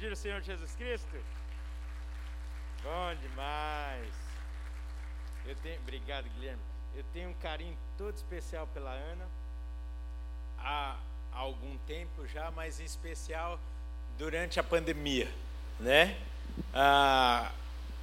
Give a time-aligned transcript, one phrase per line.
[0.00, 1.16] aplaudir o Senhor Jesus Cristo?
[2.82, 4.08] Bom demais.
[5.44, 6.62] Eu tenho, obrigado, Guilherme.
[6.96, 9.26] Eu tenho um carinho todo especial pela Ana.
[10.58, 10.96] Há
[11.32, 13.60] algum tempo já, mas em especial
[14.16, 15.30] durante a pandemia,
[15.78, 16.16] né?
[16.72, 17.52] Ah,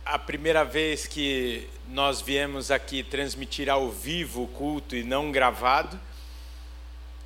[0.06, 6.00] a primeira vez que nós viemos aqui transmitir ao vivo o culto e não gravado,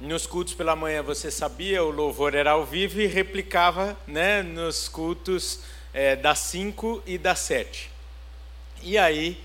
[0.02, 4.90] nos cultos pela manhã, você sabia, o louvor era ao vivo e replicava né, nos
[4.90, 5.60] cultos
[5.94, 7.92] é, das 5 e das 7.
[8.82, 9.40] E aí,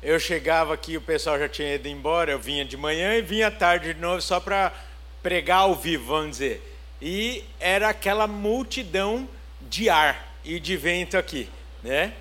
[0.00, 3.50] eu chegava aqui, o pessoal já tinha ido embora, eu vinha de manhã e vinha
[3.50, 4.72] tarde de novo só para
[5.20, 6.78] pregar ao vivo, vamos dizer.
[7.02, 9.28] E era aquela multidão
[9.62, 11.48] de ar e de vento aqui,
[11.82, 12.12] né?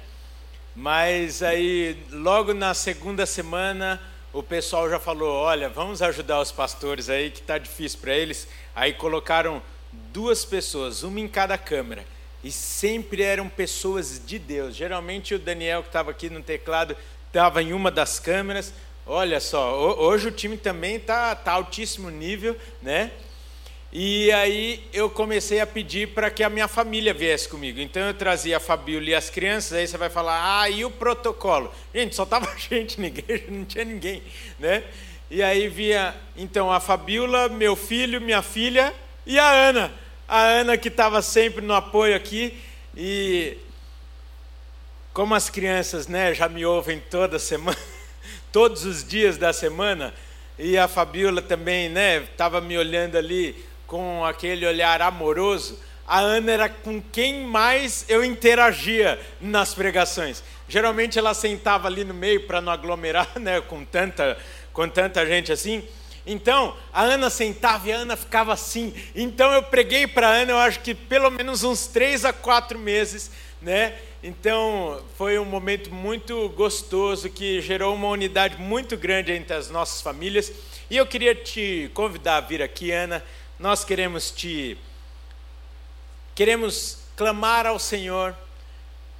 [0.75, 4.01] Mas aí, logo na segunda semana,
[4.33, 8.47] o pessoal já falou: olha, vamos ajudar os pastores aí, que está difícil para eles.
[8.75, 9.61] Aí colocaram
[9.91, 12.05] duas pessoas, uma em cada câmera.
[12.43, 14.75] E sempre eram pessoas de Deus.
[14.75, 16.95] Geralmente o Daniel, que estava aqui no teclado,
[17.27, 18.73] estava em uma das câmeras.
[19.05, 23.11] Olha só, hoje o time também está tá altíssimo nível, né?
[23.91, 27.79] E aí eu comecei a pedir para que a minha família viesse comigo.
[27.79, 30.91] Então eu trazia a Fabíola e as crianças, aí você vai falar, ah, e o
[30.91, 31.73] protocolo?
[31.93, 34.21] Gente, só estava gente na igreja, não tinha ninguém,
[34.59, 34.83] né?
[35.31, 38.93] E aí via, então, a Fabíola, meu filho, minha filha
[39.25, 39.91] e a Ana.
[40.27, 42.59] A Ana que estava sempre no apoio aqui.
[42.95, 43.57] E
[45.13, 47.77] como as crianças né, já me ouvem toda semana,
[48.51, 50.13] todos os dias da semana,
[50.57, 51.91] e a Fabíola também
[52.23, 53.55] estava né, me olhando ali
[53.89, 60.43] com aquele olhar amoroso, a Ana era com quem mais eu interagia nas pregações.
[60.67, 64.37] Geralmente ela sentava ali no meio para não aglomerar, né, com tanta,
[64.71, 65.83] com tanta gente assim.
[66.25, 68.93] Então, a Ana sentava e a Ana ficava assim.
[69.15, 72.77] Então, eu preguei para a Ana, eu acho que pelo menos uns três a quatro
[72.77, 73.95] meses, né?
[74.21, 80.01] Então, foi um momento muito gostoso que gerou uma unidade muito grande entre as nossas
[80.01, 80.51] famílias.
[80.89, 83.23] E eu queria te convidar a vir aqui, Ana,
[83.59, 84.77] nós queremos te
[86.33, 88.33] queremos clamar ao Senhor,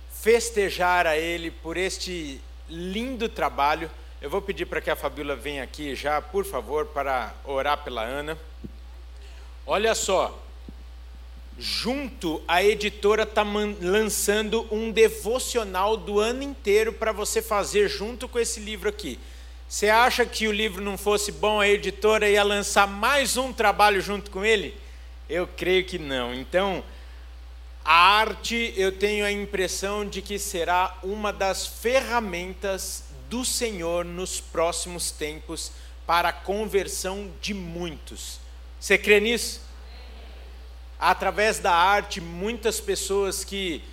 [0.10, 2.40] festejar a ele por este
[2.70, 3.92] lindo trabalho.
[4.22, 8.02] Eu vou pedir para que a Fabíola venha aqui já, por favor, para orar pela
[8.02, 8.38] Ana.
[9.68, 10.42] Olha só,
[11.58, 13.44] junto a editora está
[13.82, 19.20] lançando um devocional do ano inteiro para você fazer junto com esse livro aqui.
[19.70, 24.02] Você acha que o livro não fosse bom, a editora ia lançar mais um trabalho
[24.02, 24.76] junto com ele?
[25.30, 26.34] Eu creio que não.
[26.34, 26.84] Então,
[27.86, 34.42] a arte, eu tenho a impressão de que será uma das ferramentas do Senhor nos
[34.42, 35.72] próximos tempos
[36.04, 38.40] para a conversão de muitos.
[38.80, 39.62] Você crê nisso?
[41.00, 43.84] Através da arte, muitas pessoas que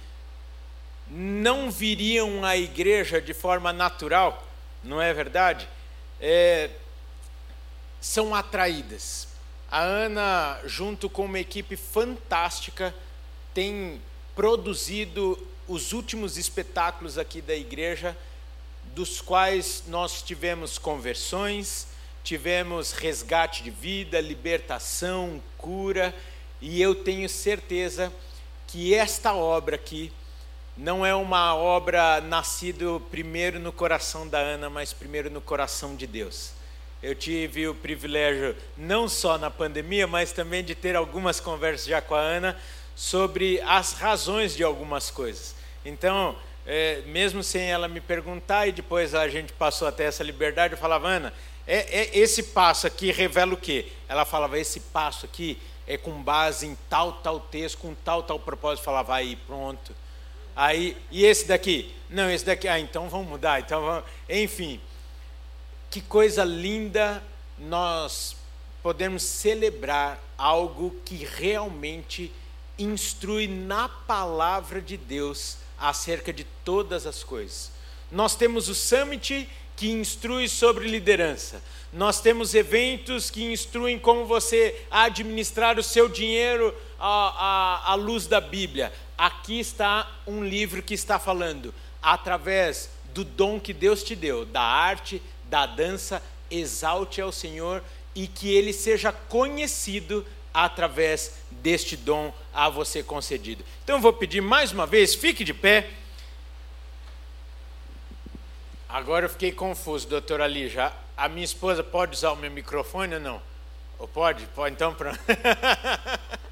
[1.06, 4.45] não viriam à igreja de forma natural,
[4.86, 5.68] não é verdade?
[6.20, 6.70] É,
[8.00, 9.28] são atraídas.
[9.70, 12.94] A Ana, junto com uma equipe fantástica,
[13.52, 14.00] tem
[14.34, 15.36] produzido
[15.66, 18.16] os últimos espetáculos aqui da igreja,
[18.94, 21.88] dos quais nós tivemos conversões,
[22.22, 26.14] tivemos resgate de vida, libertação, cura,
[26.60, 28.12] e eu tenho certeza
[28.66, 30.12] que esta obra aqui
[30.76, 36.06] não é uma obra nascida primeiro no coração da Ana, mas primeiro no coração de
[36.06, 36.52] Deus.
[37.02, 42.02] Eu tive o privilégio, não só na pandemia, mas também de ter algumas conversas já
[42.02, 42.58] com a Ana
[42.94, 45.54] sobre as razões de algumas coisas.
[45.82, 46.36] Então,
[46.66, 50.78] é, mesmo sem ela me perguntar, e depois a gente passou até essa liberdade, eu
[50.78, 51.32] falava, Ana,
[51.66, 53.86] é, é, esse passo aqui revela o quê?
[54.08, 58.38] Ela falava, esse passo aqui é com base em tal, tal texto, com tal, tal
[58.38, 58.82] propósito.
[58.82, 59.94] Eu falava, aí, pronto
[60.56, 61.94] Aí, e esse daqui?
[62.08, 62.66] Não, esse daqui.
[62.66, 63.60] Ah, então vamos mudar.
[63.60, 64.04] Então vamos...
[64.28, 64.80] Enfim,
[65.90, 67.22] que coisa linda
[67.58, 68.34] nós
[68.82, 72.32] podemos celebrar algo que realmente
[72.78, 77.70] instrui na palavra de Deus acerca de todas as coisas.
[78.10, 81.62] Nós temos o Summit que instrui sobre liderança.
[81.96, 88.26] Nós temos eventos que instruem como você administrar o seu dinheiro à, à, à luz
[88.26, 94.14] da Bíblia aqui está um livro que está falando, através do dom que Deus te
[94.14, 97.82] deu, da arte, da dança, exalte ao Senhor
[98.14, 103.64] e que ele seja conhecido através deste dom a você concedido.
[103.82, 105.90] Então eu vou pedir mais uma vez, fique de pé.
[108.88, 110.68] Agora eu fiquei confuso, doutor Ali.
[110.68, 113.42] Já a minha esposa pode usar o meu microfone ou não?
[113.98, 114.46] Ou pode?
[114.54, 115.18] Pode, então pronto.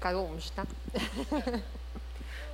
[0.00, 0.66] ficar longe, tá?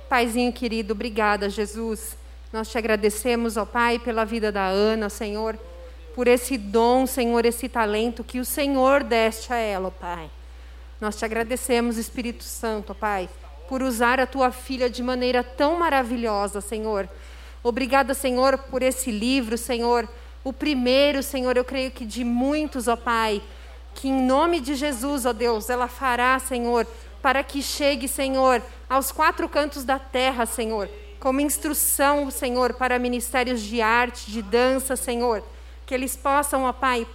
[0.09, 2.17] Paizinho querido, obrigada, Jesus.
[2.51, 5.57] Nós te agradecemos, ó Pai, pela vida da Ana, Senhor,
[6.13, 10.29] por esse dom, Senhor, esse talento que o Senhor deste a ela, ó Pai.
[10.99, 13.29] Nós te agradecemos, Espírito Santo, ó Pai,
[13.69, 17.07] por usar a tua filha de maneira tão maravilhosa, Senhor.
[17.67, 20.07] Obrigada, Senhor, por esse livro, Senhor.
[20.41, 23.41] O primeiro, Senhor, eu creio que de muitos, ó Pai,
[23.93, 26.87] que em nome de Jesus, ó Deus, ela fará, Senhor,
[27.21, 33.61] para que chegue, Senhor, aos quatro cantos da terra, Senhor, como instrução, Senhor, para ministérios
[33.61, 35.43] de arte, de dança, Senhor,
[35.85, 37.05] que eles possam, ó Pai,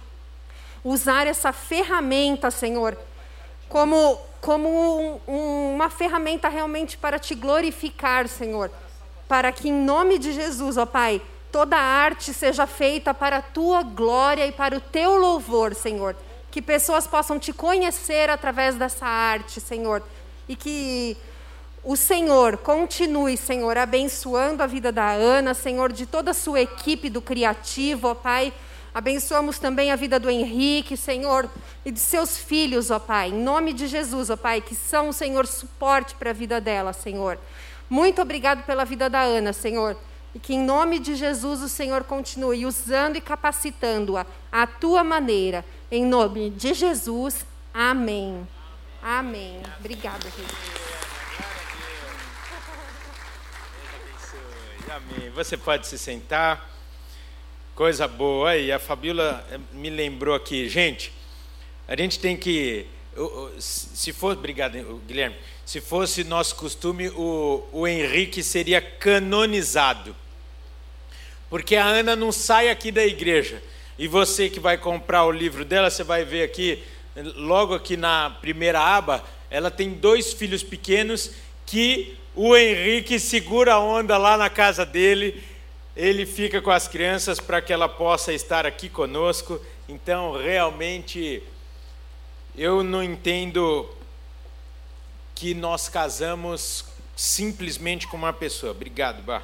[0.83, 2.95] usar essa ferramenta, Senhor,
[3.67, 8.69] como, como um, um, uma ferramenta realmente para te glorificar, Senhor,
[9.33, 11.19] para que em nome de Jesus, ó Pai,
[11.51, 16.15] toda arte seja feita para a tua glória e para o teu louvor, Senhor.
[16.51, 20.03] Que pessoas possam te conhecer através dessa arte, Senhor,
[20.47, 21.17] e que
[21.83, 27.09] o Senhor continue, Senhor, abençoando a vida da Ana, Senhor, de toda a sua equipe
[27.09, 28.53] do criativo, ó Pai.
[28.93, 31.49] Abençoamos também a vida do Henrique, Senhor,
[31.83, 33.29] e de seus filhos, ó Pai.
[33.29, 37.39] Em nome de Jesus, ó Pai, que são, Senhor, suporte para a vida dela, Senhor.
[37.89, 39.97] Muito obrigado pela vida da Ana, Senhor.
[40.33, 45.63] E que em nome de Jesus o Senhor continue usando e capacitando-a à tua maneira.
[45.91, 48.47] Em nome de Jesus, amém.
[49.01, 49.61] Amém.
[49.79, 50.93] Obrigada, Jesus.
[54.89, 55.29] Amém.
[55.31, 56.69] Você pode se sentar.
[57.75, 58.55] Coisa boa.
[58.55, 61.11] E a Fabíola eh, me lembrou aqui, gente,
[61.87, 62.85] a gente tem que.
[63.59, 64.37] Se fosse.
[64.37, 65.35] Obrigado, Guilherme.
[65.65, 70.15] Se fosse nosso costume, o, o Henrique seria canonizado.
[71.49, 73.61] Porque a Ana não sai aqui da igreja.
[73.97, 76.83] E você que vai comprar o livro dela, você vai ver aqui,
[77.35, 81.31] logo aqui na primeira aba, ela tem dois filhos pequenos
[81.65, 85.43] que o Henrique segura a onda lá na casa dele,
[85.95, 89.61] ele fica com as crianças para que ela possa estar aqui conosco.
[89.87, 91.43] Então, realmente,
[92.55, 93.89] eu não entendo
[95.33, 96.85] que nós casamos
[97.15, 98.71] simplesmente com uma pessoa.
[98.71, 99.43] Obrigado, Bar.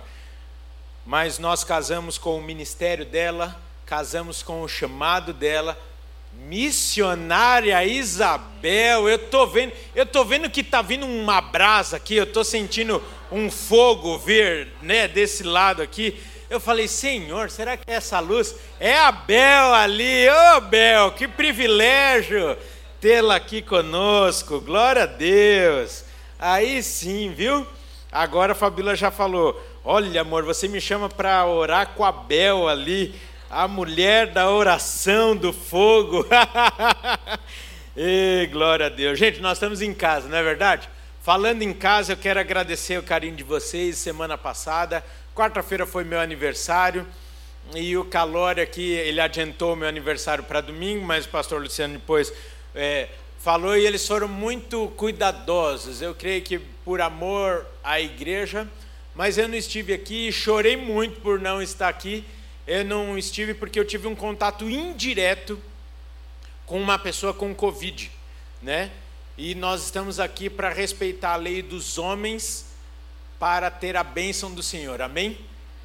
[1.05, 5.77] Mas nós casamos com o ministério dela, casamos com o chamado dela,
[6.31, 12.31] Missionária Isabel, eu tô vendo, eu tô vendo que tá vindo uma brasa aqui, eu
[12.31, 16.21] tô sentindo um fogo vir, né, desse lado aqui.
[16.47, 20.29] Eu falei, Senhor, será que é essa luz é a Bel ali?
[20.29, 22.55] Ô oh, Bel, que privilégio
[23.01, 24.59] tê-la aqui conosco.
[24.59, 26.03] Glória a Deus.
[26.37, 27.65] Aí sim, viu?
[28.11, 32.67] Agora a Fabíola já falou: "Olha, amor, você me chama para orar com a Bel
[32.67, 33.15] ali"
[33.49, 36.25] a mulher da oração do fogo.
[37.97, 39.17] e glória a Deus.
[39.17, 40.87] Gente, nós estamos em casa, não é verdade?
[41.23, 43.97] Falando em casa, eu quero agradecer o carinho de vocês.
[43.97, 45.03] Semana passada,
[45.35, 47.07] quarta-feira foi meu aniversário.
[47.75, 52.31] E o Calório aqui, ele adiantou meu aniversário para domingo, mas o pastor Luciano depois
[52.73, 56.01] é, falou e eles foram muito cuidadosos.
[56.01, 58.67] Eu creio que por amor à igreja,
[59.15, 62.25] mas eu não estive aqui, chorei muito por não estar aqui
[62.69, 65.59] eu não estive porque eu tive um contato indireto
[66.67, 68.11] com uma pessoa com Covid,
[68.61, 68.91] né?
[69.35, 72.67] E nós estamos aqui para respeitar a lei dos homens
[73.39, 75.35] para ter a bênção do Senhor, amém?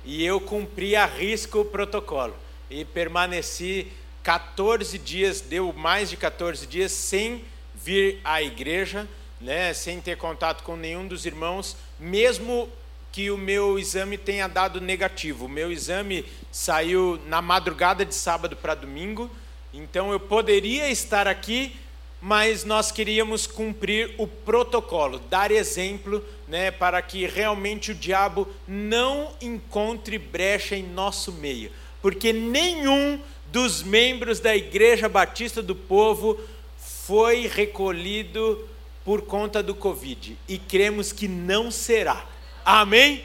[0.04, 2.36] E eu cumpri a risco o protocolo
[2.68, 3.90] e permaneci
[4.24, 9.06] 14 dias, deu mais de 14 dias sem vir à igreja,
[9.38, 12.70] né, sem ter contato com nenhum dos irmãos, mesmo
[13.12, 15.44] que o meu exame tenha dado negativo.
[15.44, 19.30] O meu exame saiu na madrugada de sábado para domingo,
[19.74, 21.76] então eu poderia estar aqui,
[22.18, 29.32] mas nós queríamos cumprir o protocolo, dar exemplo, né, para que realmente o diabo não
[29.42, 33.20] encontre brecha em nosso meio, porque nenhum
[33.54, 36.40] dos membros da Igreja Batista do Povo
[36.76, 38.68] foi recolhido
[39.04, 42.26] por conta do Covid e cremos que não será.
[42.64, 43.24] Amém?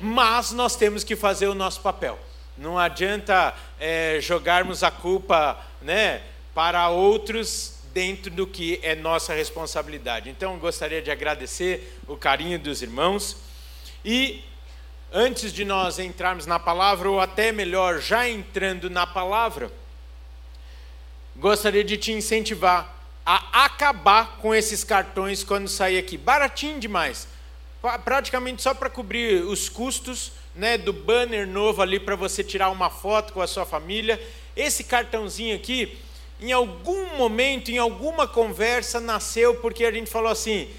[0.00, 2.18] Mas nós temos que fazer o nosso papel.
[2.58, 10.28] Não adianta é, jogarmos a culpa né, para outros dentro do que é nossa responsabilidade.
[10.28, 13.36] Então, gostaria de agradecer o carinho dos irmãos.
[14.04, 14.42] E
[15.14, 19.70] antes de nós entrarmos na palavra, ou até melhor, já entrando na palavra,
[21.36, 22.92] gostaria de te incentivar
[23.24, 26.18] a acabar com esses cartões quando sair aqui.
[26.18, 27.28] Baratinho demais
[28.04, 32.88] praticamente só para cobrir os custos né, do banner novo ali para você tirar uma
[32.88, 34.20] foto com a sua família.
[34.56, 35.98] Esse cartãozinho aqui,
[36.40, 40.70] em algum momento, em alguma conversa, nasceu porque a gente falou assim: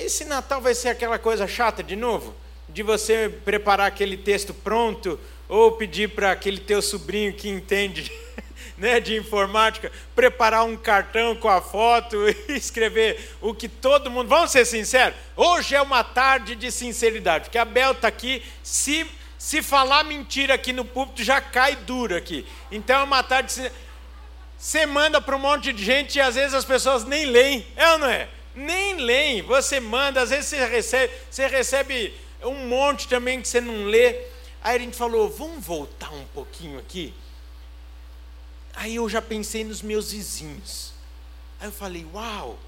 [0.00, 2.34] esse Natal vai ser aquela coisa chata de novo?
[2.68, 8.12] De você preparar aquele texto pronto ou pedir para aquele teu sobrinho que entende
[8.76, 12.16] né, de informática preparar um cartão com a foto
[12.48, 14.28] e escrever o que todo mundo.
[14.28, 15.18] Vamos ser sinceros?
[15.36, 18.42] Hoje é uma tarde de sinceridade, porque a Bel está aqui.
[18.62, 19.06] Se,
[19.38, 22.46] se falar mentira aqui no púlpito, já cai duro aqui.
[22.70, 23.72] Então é uma tarde de
[24.58, 27.92] Você manda para um monte de gente e às vezes as pessoas nem leem, é
[27.92, 28.28] ou não é?
[28.54, 29.42] Nem leem.
[29.42, 32.14] Você manda, às vezes você recebe, você recebe
[32.46, 34.12] um monte também que você não lê.
[34.62, 37.14] Aí a gente falou, vamos voltar um pouquinho aqui.
[38.74, 40.92] Aí eu já pensei nos meus vizinhos.
[41.60, 42.58] Aí eu falei, uau,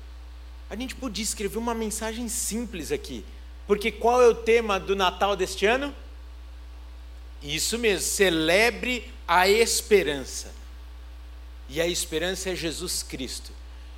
[0.69, 3.25] a gente podia escrever uma mensagem simples aqui.
[3.67, 5.95] Porque qual é o tema do Natal deste ano?
[7.43, 10.53] Isso mesmo, celebre a esperança.
[11.69, 13.53] E a esperança é Jesus Cristo.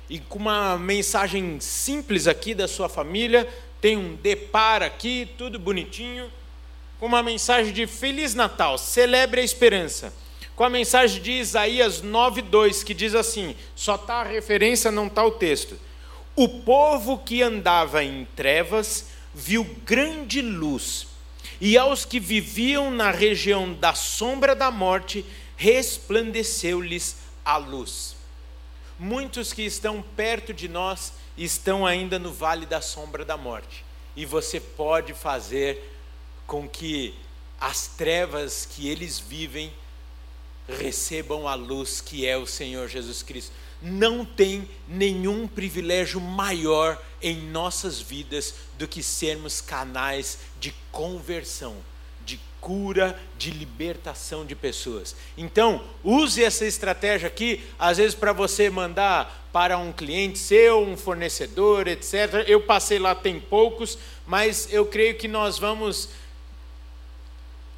[0.09, 3.51] E com uma mensagem simples aqui da sua família,
[3.83, 6.31] tem um depar aqui, tudo bonitinho
[7.01, 10.13] com uma mensagem de Feliz Natal, celebre a esperança.
[10.55, 15.21] Com a mensagem de Isaías 9,2, que diz assim: só está a referência, não está
[15.25, 15.77] o texto.
[16.33, 21.05] O povo que andava em trevas viu grande luz,
[21.59, 25.25] e aos que viviam na região da sombra da morte,
[25.57, 28.15] resplandeceu-lhes a luz.
[28.97, 33.83] Muitos que estão perto de nós estão ainda no vale da sombra da morte,
[34.15, 35.91] e você pode fazer
[36.45, 37.15] com que
[37.59, 39.71] as trevas que eles vivem
[40.67, 43.51] recebam a luz que é o Senhor Jesus Cristo.
[43.81, 51.75] Não tem nenhum privilégio maior em nossas vidas do que sermos canais de conversão,
[52.25, 55.15] de cura, de libertação de pessoas.
[55.37, 60.97] Então, use essa estratégia aqui, às vezes para você mandar para um cliente seu, um
[60.97, 62.43] fornecedor, etc.
[62.47, 66.09] Eu passei lá tem poucos, mas eu creio que nós vamos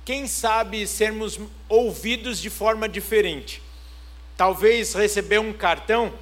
[0.05, 3.61] quem sabe sermos ouvidos de forma diferente.
[4.37, 6.13] Talvez receber um cartão,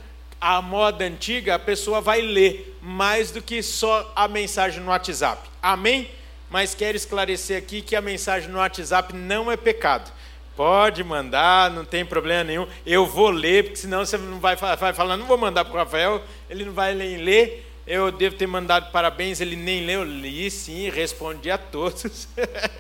[0.41, 5.50] a moda antiga, a pessoa vai ler mais do que só a mensagem no WhatsApp.
[5.62, 6.10] Amém?
[6.50, 10.12] Mas quero esclarecer aqui que a mensagem no WhatsApp não é pecado.
[10.55, 12.67] Pode mandar, não tem problema nenhum.
[12.86, 15.77] Eu vou ler, porque senão você não vai, vai falar, não vou mandar para o
[15.77, 17.69] Rafael, ele não vai nem ler.
[17.86, 20.01] Eu devo ter mandado parabéns, ele nem leu.
[20.01, 22.27] Eu li sim, respondi a todos.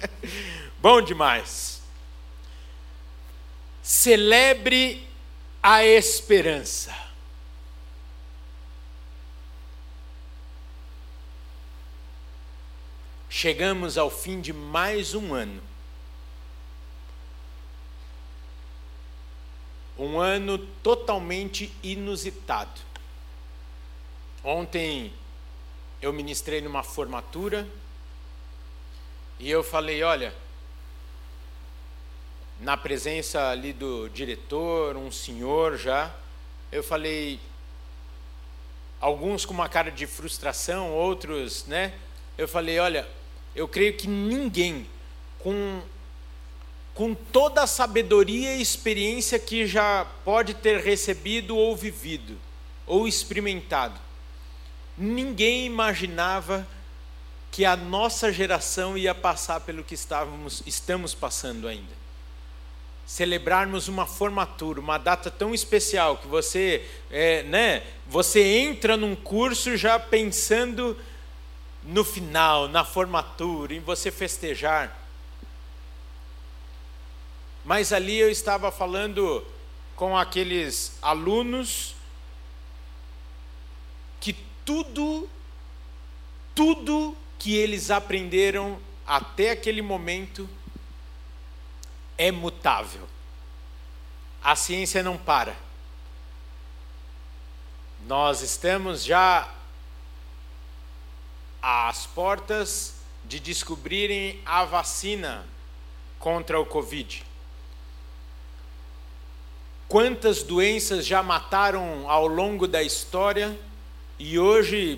[0.79, 1.81] Bom demais.
[3.81, 5.05] Celebre
[5.61, 6.93] a esperança.
[13.29, 15.72] Chegamos ao fim de mais um ano.
[20.03, 22.81] Um ano totalmente inusitado.
[24.43, 25.13] Ontem
[26.01, 27.65] eu ministrei numa formatura
[29.39, 30.35] e eu falei: olha,
[32.59, 36.13] na presença ali do diretor, um senhor já,
[36.69, 37.39] eu falei,
[38.99, 41.93] alguns com uma cara de frustração, outros, né?
[42.37, 43.07] Eu falei, olha,
[43.55, 44.85] eu creio que ninguém
[45.39, 45.81] com
[46.93, 52.37] com toda a sabedoria e experiência que já pode ter recebido ou vivido
[52.85, 53.99] ou experimentado,
[54.97, 56.67] ninguém imaginava
[57.51, 62.03] que a nossa geração ia passar pelo que estávamos, estamos passando ainda
[63.05, 69.75] celebrarmos uma formatura, uma data tão especial que você, é, né, você entra num curso
[69.75, 70.97] já pensando
[71.83, 75.02] no final, na formatura, em você festejar.
[77.63, 79.45] Mas ali eu estava falando
[79.95, 81.95] com aqueles alunos
[84.19, 84.33] que
[84.65, 85.29] tudo,
[86.53, 90.49] tudo que eles aprenderam até aquele momento
[92.17, 93.07] é mutável.
[94.41, 95.55] A ciência não para.
[98.05, 99.49] Nós estamos já
[101.61, 105.45] às portas de descobrirem a vacina
[106.19, 107.25] contra o Covid.
[109.93, 113.55] Quantas doenças já mataram ao longo da história
[114.17, 114.97] e hoje,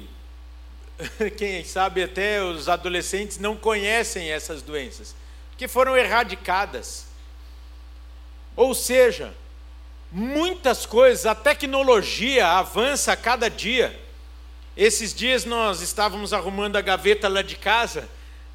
[1.35, 5.13] quem sabe até os adolescentes não conhecem essas doenças
[5.57, 7.07] que foram erradicadas.
[8.55, 9.35] Ou seja,
[10.09, 13.99] muitas coisas, a tecnologia avança a cada dia.
[14.77, 18.07] Esses dias nós estávamos arrumando a gaveta lá de casa.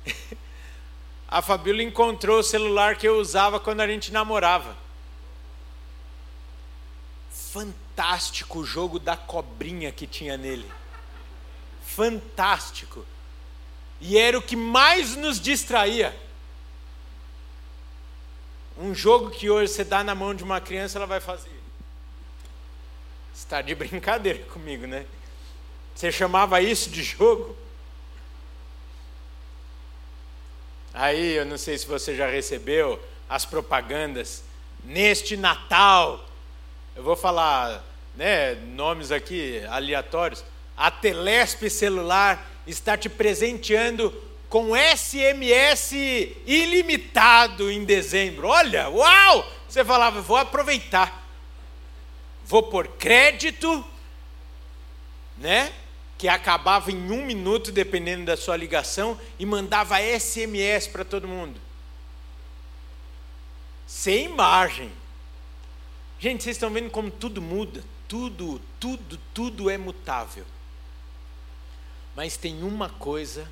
[1.28, 4.74] A Fabíola encontrou o celular que eu usava quando a gente namorava.
[7.52, 10.70] Fantástico o jogo da cobrinha que tinha nele.
[11.84, 13.04] fantástico.
[14.00, 16.16] E era o que mais nos distraía.
[18.78, 21.50] Um jogo que hoje você dá na mão de uma criança, ela vai fazer.
[23.34, 25.04] Está de brincadeira comigo, né?
[25.94, 27.56] Você chamava isso de jogo?
[30.94, 34.44] Aí, eu não sei se você já recebeu as propagandas.
[34.84, 36.29] Neste Natal,
[36.96, 40.44] eu vou falar né, nomes aqui aleatórios.
[40.76, 44.10] A Telesp celular está te presenteando
[44.48, 45.92] com SMS
[46.46, 48.48] ilimitado em dezembro.
[48.48, 49.50] Olha, uau!
[49.68, 51.24] Você falava, vou aproveitar.
[52.44, 53.84] Vou por crédito,
[55.38, 55.72] né?
[56.18, 61.60] Que acabava em um minuto, dependendo da sua ligação, e mandava SMS para todo mundo.
[63.86, 64.90] Sem margem.
[66.20, 67.82] Gente, vocês estão vendo como tudo muda?
[68.06, 70.44] Tudo, tudo, tudo é mutável.
[72.14, 73.50] Mas tem uma coisa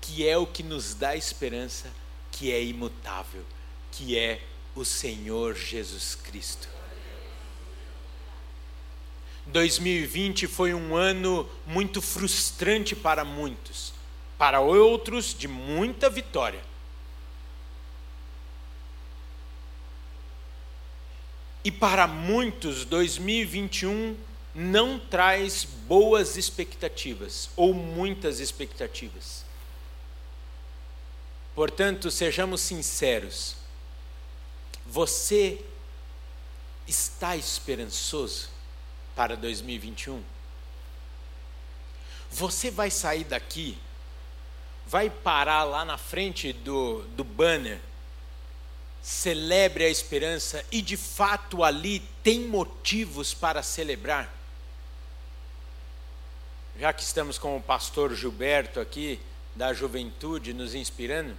[0.00, 1.90] que é o que nos dá esperança,
[2.30, 3.44] que é imutável,
[3.90, 4.40] que é
[4.76, 6.68] o Senhor Jesus Cristo.
[9.46, 13.92] 2020 foi um ano muito frustrante para muitos,
[14.38, 16.62] para outros de muita vitória.
[21.66, 24.16] E para muitos, 2021
[24.54, 29.44] não traz boas expectativas ou muitas expectativas.
[31.56, 33.56] Portanto, sejamos sinceros.
[34.86, 35.60] Você
[36.86, 38.48] está esperançoso
[39.16, 40.22] para 2021?
[42.30, 43.76] Você vai sair daqui,
[44.86, 47.80] vai parar lá na frente do, do banner,
[49.06, 54.36] celebre a esperança e de fato ali tem motivos para celebrar?
[56.78, 59.18] já que estamos com o pastor Gilberto aqui,
[59.54, 61.34] da juventude, nos inspirando,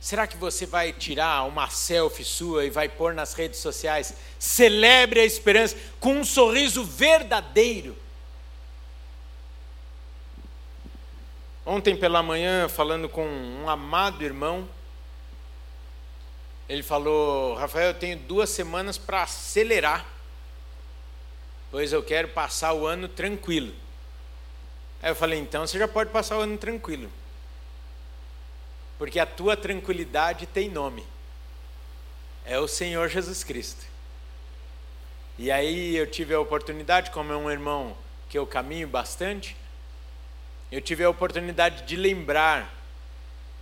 [0.00, 4.14] será que você vai tirar uma selfie sua e vai pôr nas redes sociais?
[4.38, 7.96] Celebre a esperança com um sorriso verdadeiro.
[11.66, 14.68] Ontem pela manhã, falando com um amado irmão,
[16.72, 20.06] ele falou: Rafael, eu tenho duas semanas para acelerar
[21.72, 23.74] pois eu quero passar o ano tranquilo.
[25.02, 27.10] Aí eu falei, então você já pode passar o ano tranquilo.
[28.98, 31.02] Porque a tua tranquilidade tem nome.
[32.44, 33.86] É o Senhor Jesus Cristo.
[35.38, 37.96] E aí eu tive a oportunidade, como é um irmão
[38.28, 39.56] que eu caminho bastante,
[40.70, 42.72] eu tive a oportunidade de lembrar,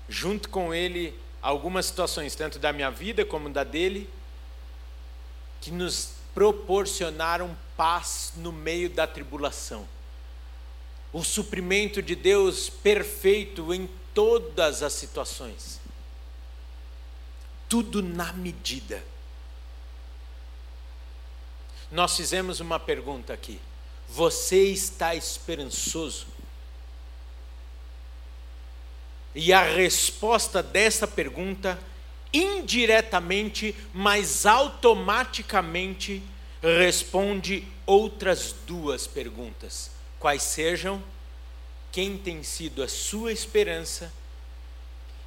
[0.08, 4.08] junto com ele, algumas situações, tanto da minha vida como da dele,
[5.60, 9.86] que nos proporcionaram paz no meio da tribulação.
[11.12, 15.80] O suprimento de Deus perfeito em todas as situações.
[17.68, 19.02] Tudo na medida.
[21.90, 23.60] Nós fizemos uma pergunta aqui.
[24.08, 26.26] Você está esperançoso?
[29.34, 31.78] E a resposta dessa pergunta
[32.32, 36.22] indiretamente, mas automaticamente
[36.62, 39.90] responde outras duas perguntas.
[40.18, 41.02] Quais sejam?
[41.90, 44.12] Quem tem sido a sua esperança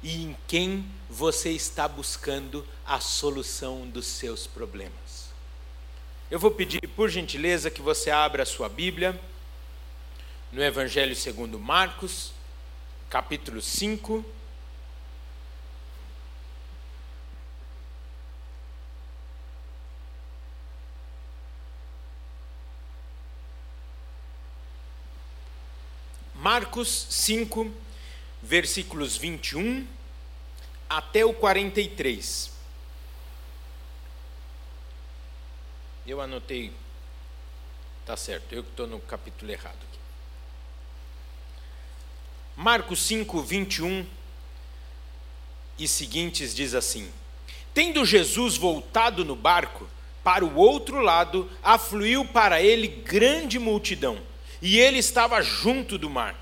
[0.04, 5.32] e em quem você está buscando a solução dos seus problemas.
[6.30, 9.18] Eu vou pedir, por gentileza, que você abra a sua Bíblia
[10.52, 12.33] no Evangelho segundo Marcos,
[13.14, 14.24] capítulo 5.
[26.34, 27.72] Marcos 5,
[28.42, 29.86] versículos 21
[30.88, 32.50] até o 43.
[36.04, 36.72] Eu anotei,
[38.04, 39.93] tá certo, eu que estou no capítulo errado.
[42.56, 44.06] Marcos 5, 21
[45.76, 47.10] e seguintes diz assim:
[47.72, 49.88] Tendo Jesus voltado no barco
[50.22, 54.18] para o outro lado, afluiu para ele grande multidão
[54.62, 56.40] e ele estava junto do mar.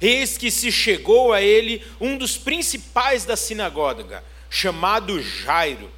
[0.00, 5.90] Eis que se chegou a ele um dos principais da sinagoga, chamado Jairo,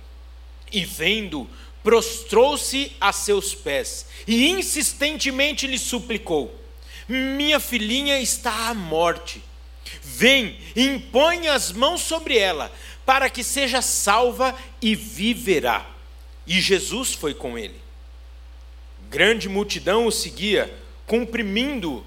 [0.72, 1.48] e vendo,
[1.84, 6.52] prostrou-se a seus pés e insistentemente lhe suplicou:
[7.08, 9.40] Minha filhinha está à morte.
[10.02, 12.72] Vem, impõe as mãos sobre ela,
[13.06, 15.86] para que seja salva e viverá.
[16.46, 17.80] E Jesus foi com ele.
[19.08, 20.74] Grande multidão o seguia
[21.06, 22.04] comprimindo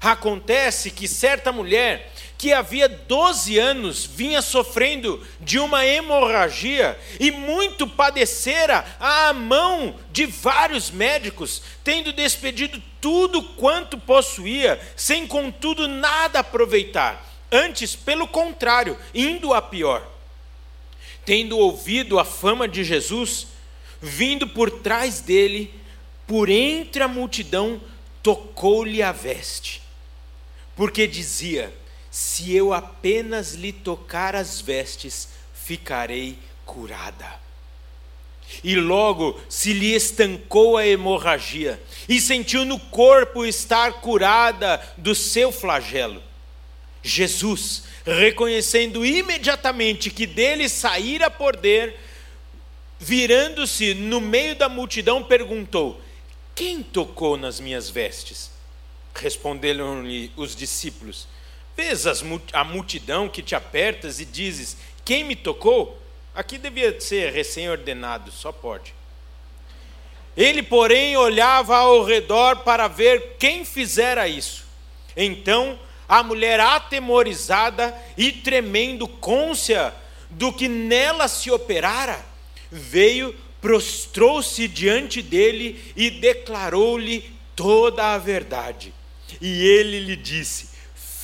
[0.00, 7.86] Acontece que certa mulher, que havia 12 anos vinha sofrendo de uma hemorragia e muito
[7.86, 17.24] padecera à mão de vários médicos, tendo despedido tudo quanto possuía, sem contudo nada aproveitar,
[17.50, 20.06] antes, pelo contrário, indo a pior.
[21.24, 23.48] Tendo ouvido a fama de Jesus,
[24.00, 25.72] vindo por trás dele,
[26.26, 27.80] por entre a multidão,
[28.22, 29.80] tocou-lhe a veste,
[30.76, 31.72] porque dizia:
[32.16, 37.38] Se eu apenas lhe tocar as vestes, ficarei curada.
[38.64, 45.52] E logo se lhe estancou a hemorragia, e sentiu no corpo estar curada do seu
[45.52, 46.22] flagelo.
[47.02, 52.00] Jesus, reconhecendo imediatamente que dele saíra poder,
[52.98, 56.00] virando-se no meio da multidão, perguntou:
[56.54, 58.50] quem tocou nas minhas vestes?
[59.14, 61.28] Responderam-lhe os discípulos:
[61.76, 62.06] Vês
[62.52, 66.00] a multidão que te apertas e dizes: Quem me tocou?
[66.34, 68.94] Aqui devia ser recém-ordenado, só pode.
[70.36, 74.64] Ele, porém, olhava ao redor para ver quem fizera isso.
[75.16, 79.92] Então a mulher, atemorizada e tremendo, côncia
[80.30, 82.24] do que nela se operara,
[82.70, 88.92] veio prostrou-se diante dele e declarou-lhe toda a verdade.
[89.40, 90.75] E ele lhe disse: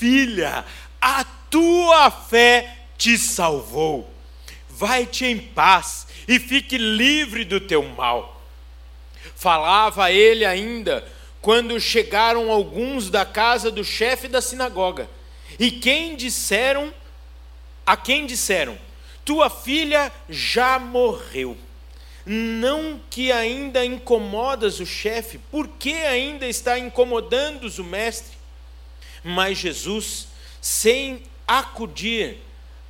[0.03, 0.65] Filha,
[1.01, 4.13] a tua fé te salvou.
[4.69, 8.43] Vai-te em paz e fique livre do teu mal.
[9.37, 11.07] Falava ele ainda
[11.41, 15.09] quando chegaram alguns da casa do chefe da sinagoga.
[15.57, 16.93] E quem disseram,
[17.87, 18.77] a quem disseram:
[19.25, 21.57] Tua filha já morreu
[22.25, 28.42] não que ainda incomodas o chefe, por que ainda está incomodando o mestre?
[29.23, 30.29] Mas Jesus,
[30.61, 32.39] sem acudir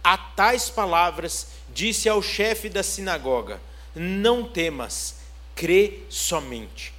[0.02, 3.60] a tais palavras, disse ao chefe da sinagoga:
[3.94, 5.16] Não temas,
[5.54, 6.92] crê somente.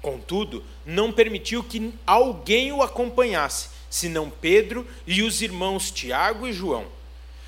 [0.00, 6.86] Contudo, não permitiu que alguém o acompanhasse, senão Pedro e os irmãos Tiago e João.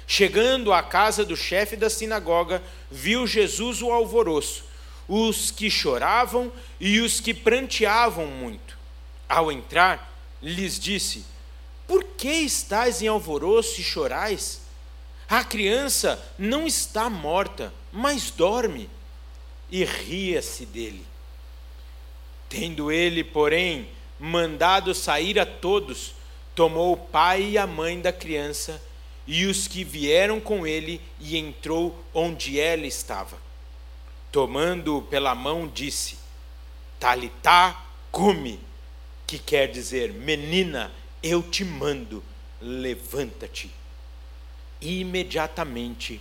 [0.06, 4.64] Chegando à casa do chefe da sinagoga, viu Jesus o alvoroço,
[5.06, 8.78] os que choravam e os que pranteavam muito.
[9.28, 11.24] Ao entrar, lhes disse:
[11.86, 14.60] Por que estáis em alvoroço e chorais?
[15.28, 18.88] A criança não está morta, mas dorme.
[19.70, 21.04] E ria-se dele.
[22.48, 26.14] Tendo ele, porém, mandado sair a todos,
[26.54, 28.82] tomou o pai e a mãe da criança
[29.28, 33.36] e os que vieram com ele, e entrou onde ela estava.
[34.32, 36.18] Tomando-o pela mão, disse:
[36.98, 38.58] Talitá cume,
[39.28, 40.90] que quer dizer, menina,
[41.22, 42.24] eu te mando,
[42.62, 43.70] levanta-te.
[44.80, 46.18] Imediatamente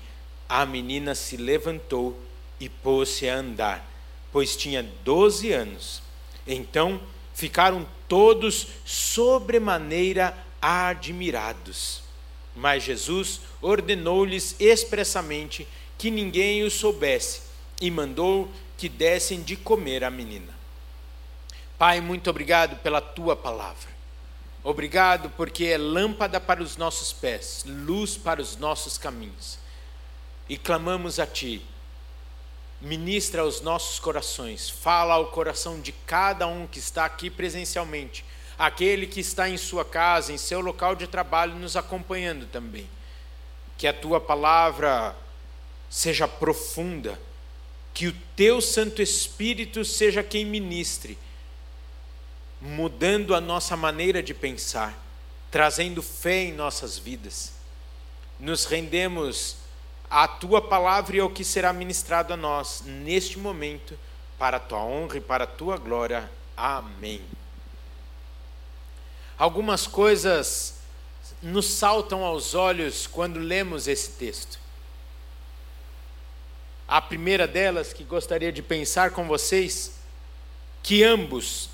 [0.49, 2.19] a menina se levantou
[2.59, 3.89] e pôs-se a andar,
[4.29, 6.01] pois tinha doze anos.
[6.45, 6.99] Então
[7.33, 12.03] ficaram todos sobremaneira admirados.
[12.53, 15.65] Mas Jesus ordenou-lhes expressamente
[15.97, 17.43] que ninguém o soubesse
[17.79, 20.56] e mandou que dessem de comer à menina.
[21.77, 23.89] Pai, muito obrigado pela tua palavra.
[24.63, 29.57] Obrigado porque é lâmpada para os nossos pés, luz para os nossos caminhos.
[30.49, 31.65] E clamamos a ti.
[32.81, 38.23] Ministra aos nossos corações, fala ao coração de cada um que está aqui presencialmente
[38.57, 42.89] aquele que está em sua casa, em seu local de trabalho, nos acompanhando também.
[43.77, 45.15] Que a tua palavra
[45.89, 47.19] seja profunda,
[47.93, 51.17] que o teu Santo Espírito seja quem ministre,
[52.61, 54.97] mudando a nossa maneira de pensar,
[55.51, 57.53] trazendo fé em nossas vidas.
[58.39, 59.57] Nos rendemos
[60.09, 63.97] à tua palavra e ao que será ministrado a nós neste momento,
[64.37, 66.29] para a tua honra e para a tua glória.
[66.55, 67.21] Amém
[69.37, 70.75] algumas coisas
[71.41, 74.59] nos saltam aos olhos quando lemos esse texto.
[76.87, 79.93] A primeira delas que gostaria de pensar com vocês,
[80.81, 81.69] que ambos,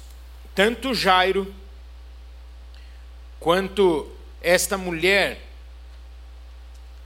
[0.55, 1.53] tanto Jairo
[3.39, 4.09] quanto
[4.41, 5.41] esta mulher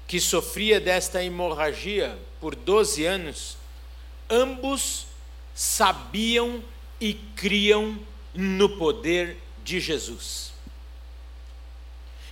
[0.08, 3.58] que sofria desta hemorragia por 12 anos,
[4.30, 5.08] ambos
[5.54, 6.64] sabiam
[7.00, 8.00] e criam
[8.34, 10.54] no poder de Jesus.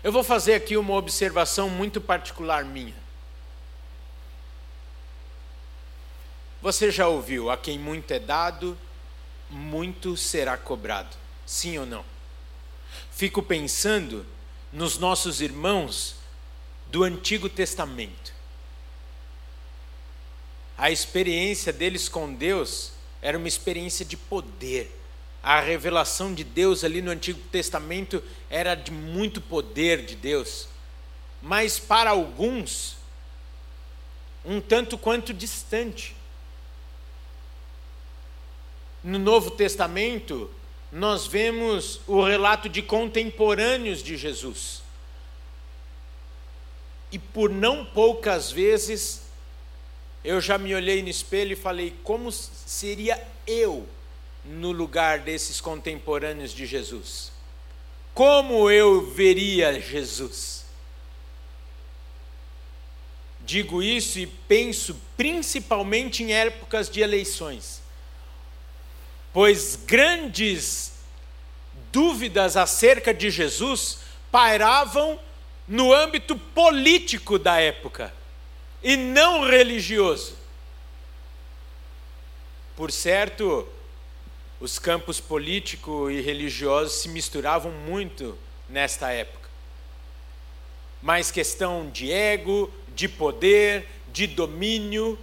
[0.03, 2.93] Eu vou fazer aqui uma observação muito particular minha.
[6.61, 8.77] Você já ouviu: a quem muito é dado,
[9.55, 11.15] muito será cobrado.
[11.45, 12.15] Sim ou não?
[13.15, 14.25] fico pensando
[14.73, 16.15] nos nossos irmãos
[16.91, 18.33] do Antigo Testamento.
[20.77, 22.91] A experiência deles com Deus
[23.21, 24.93] era uma experiência de poder.
[25.41, 30.67] A revelação de Deus ali no Antigo Testamento era de muito poder de Deus.
[31.41, 32.97] Mas para alguns,
[34.43, 36.13] um tanto quanto distante.
[39.05, 40.49] No Novo Testamento,
[40.91, 44.81] nós vemos o relato de contemporâneos de Jesus.
[47.11, 49.21] E por não poucas vezes
[50.23, 53.87] eu já me olhei no espelho e falei: como seria eu
[54.43, 57.31] no lugar desses contemporâneos de Jesus?
[58.11, 60.65] Como eu veria Jesus?
[63.45, 67.84] Digo isso e penso principalmente em épocas de eleições,
[69.35, 70.93] pois grandes
[71.91, 73.99] dúvidas acerca de Jesus
[74.31, 75.19] pairavam
[75.67, 78.13] no âmbito político da época
[78.81, 80.37] e não religioso.
[82.77, 83.67] Por certo,
[84.57, 88.37] os campos político e religioso se misturavam muito
[88.69, 89.49] nesta época.
[91.01, 95.19] Mas questão de ego, de poder, de domínio,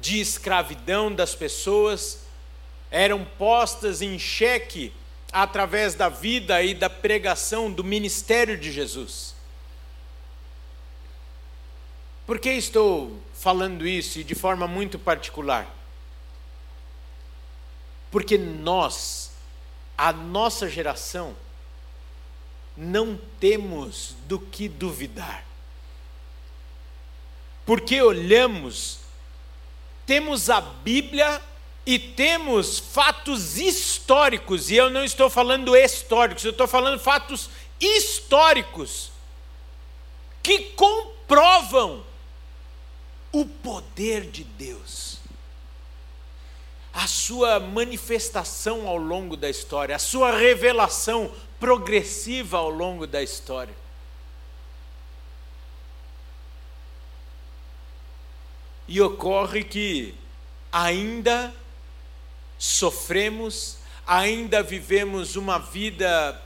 [0.00, 2.29] de escravidão das pessoas
[2.90, 4.92] eram postas em xeque
[5.32, 9.34] através da vida e da pregação do ministério de Jesus.
[12.26, 15.68] Por que estou falando isso e de forma muito particular?
[18.10, 19.30] Porque nós,
[19.96, 21.34] a nossa geração,
[22.76, 25.44] não temos do que duvidar.
[27.64, 28.98] Porque olhamos,
[30.06, 31.40] temos a Bíblia
[31.90, 37.50] e temos fatos históricos, e eu não estou falando históricos, eu estou falando fatos
[37.80, 39.10] históricos,
[40.40, 42.06] que comprovam
[43.32, 45.18] o poder de Deus,
[46.94, 53.74] a sua manifestação ao longo da história, a sua revelação progressiva ao longo da história.
[58.86, 60.14] E ocorre que
[60.70, 61.52] ainda
[62.60, 66.38] sofremos, ainda vivemos uma vida,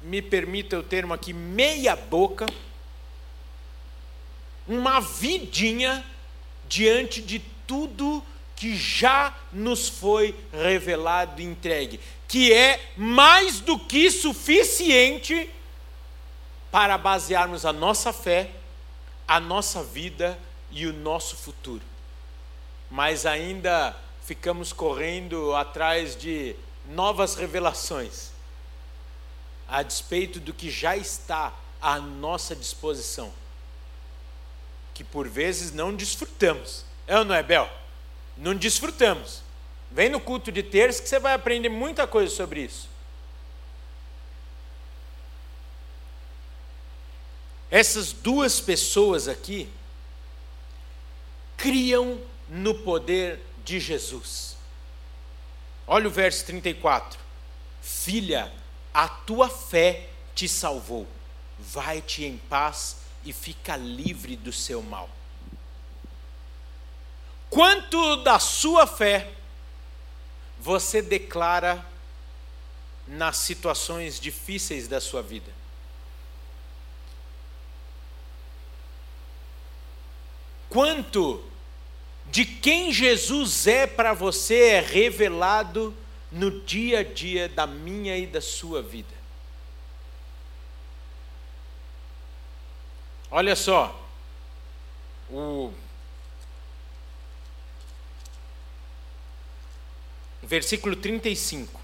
[0.00, 2.46] me permita o termo aqui, meia-boca,
[4.66, 6.02] uma vidinha
[6.66, 8.24] diante de tudo
[8.56, 15.50] que já nos foi revelado e entregue, que é mais do que suficiente
[16.70, 18.50] para basearmos a nossa fé,
[19.28, 20.38] a nossa vida
[20.70, 21.82] e o nosso futuro.
[22.90, 26.56] Mas ainda ficamos correndo atrás de
[26.88, 28.30] novas revelações,
[29.68, 33.32] a despeito do que já está à nossa disposição
[34.94, 36.84] que por vezes não desfrutamos.
[37.06, 37.68] É ou não é, Bel?
[38.36, 39.42] Não desfrutamos.
[39.90, 42.88] Vem no culto de terça que você vai aprender muita coisa sobre isso.
[47.70, 49.68] Essas duas pessoas aqui
[51.56, 54.56] criam no poder de Jesus.
[55.86, 57.18] Olha o verso 34.
[57.80, 58.52] Filha,
[58.94, 61.06] a tua fé te salvou.
[61.58, 65.08] Vai-te em paz e fica livre do seu mal.
[67.50, 69.30] Quanto da sua fé
[70.58, 71.84] você declara
[73.06, 75.52] nas situações difíceis da sua vida?
[80.70, 81.51] Quanto
[82.32, 85.94] de quem Jesus é para você é revelado
[86.30, 89.12] no dia a dia da minha e da sua vida?
[93.30, 94.02] Olha só,
[95.30, 95.74] o
[100.42, 101.78] versículo 35.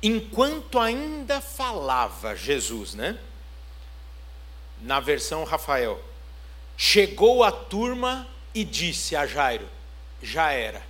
[0.00, 3.18] Enquanto ainda falava Jesus, né?
[4.80, 6.00] Na versão Rafael,
[6.76, 9.68] chegou a turma e disse a Jairo:
[10.22, 10.82] já era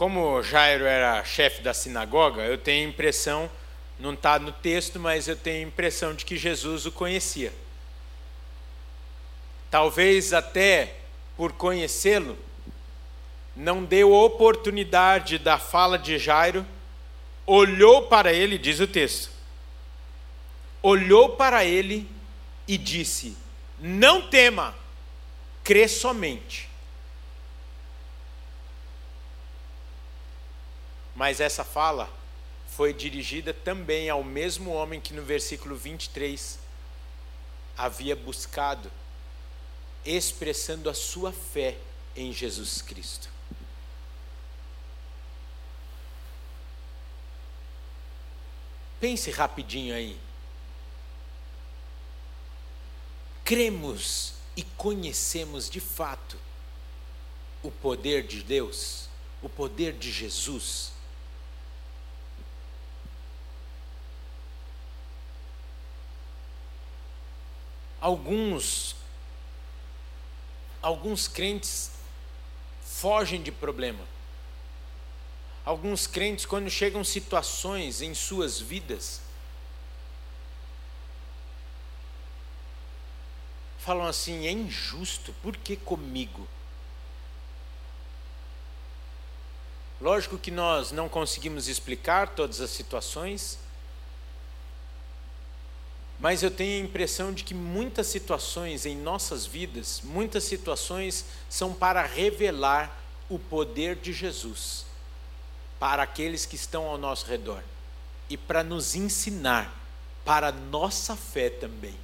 [0.00, 3.50] como Jairo era chefe da sinagoga, eu tenho a impressão,
[3.98, 7.52] não está no texto, mas eu tenho a impressão de que Jesus o conhecia.
[9.70, 10.94] Talvez até
[11.36, 12.38] por conhecê-lo,
[13.54, 16.64] não deu oportunidade da fala de Jairo,
[17.46, 19.30] olhou para ele, diz o texto,
[20.82, 22.08] olhou para ele
[22.66, 23.36] e disse:
[23.78, 24.74] Não tema,
[25.62, 26.68] crê somente.
[31.14, 32.10] Mas essa fala
[32.68, 36.58] foi dirigida também ao mesmo homem que no versículo 23
[37.76, 38.90] havia buscado,
[40.04, 41.76] expressando a sua fé
[42.16, 43.28] em Jesus Cristo.
[49.00, 50.18] Pense rapidinho aí.
[53.50, 56.38] Cremos e conhecemos de fato
[57.64, 59.08] o poder de Deus,
[59.42, 60.92] o poder de Jesus.
[68.00, 68.94] Alguns
[70.80, 71.90] alguns crentes
[72.84, 74.06] fogem de problema.
[75.64, 79.20] Alguns crentes quando chegam situações em suas vidas
[83.80, 86.46] falam assim: é injusto, por que comigo?
[90.00, 93.58] Lógico que nós não conseguimos explicar todas as situações,
[96.18, 101.74] mas eu tenho a impressão de que muitas situações em nossas vidas, muitas situações são
[101.74, 104.86] para revelar o poder de Jesus
[105.78, 107.62] para aqueles que estão ao nosso redor
[108.28, 109.74] e para nos ensinar
[110.24, 111.94] para a nossa fé também.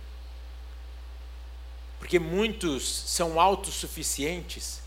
[1.99, 4.83] Porque muitos são autossuficientes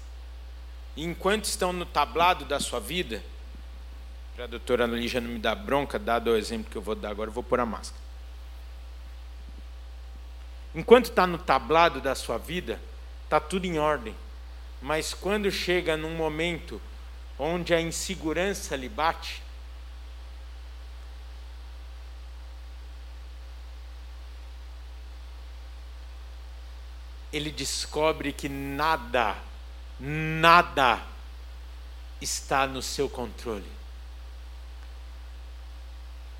[0.95, 3.23] e enquanto estão no tablado da sua vida,
[4.35, 7.09] para a doutora Lígia não me dar bronca, dado o exemplo que eu vou dar
[7.09, 8.01] agora, eu vou pôr a máscara.
[10.75, 12.81] Enquanto está no tablado da sua vida,
[13.23, 14.15] está tudo em ordem.
[14.81, 16.81] Mas quando chega num momento
[17.37, 19.41] onde a insegurança lhe bate,
[27.31, 29.35] ele descobre que nada,
[29.99, 31.01] nada
[32.19, 33.79] está no seu controle.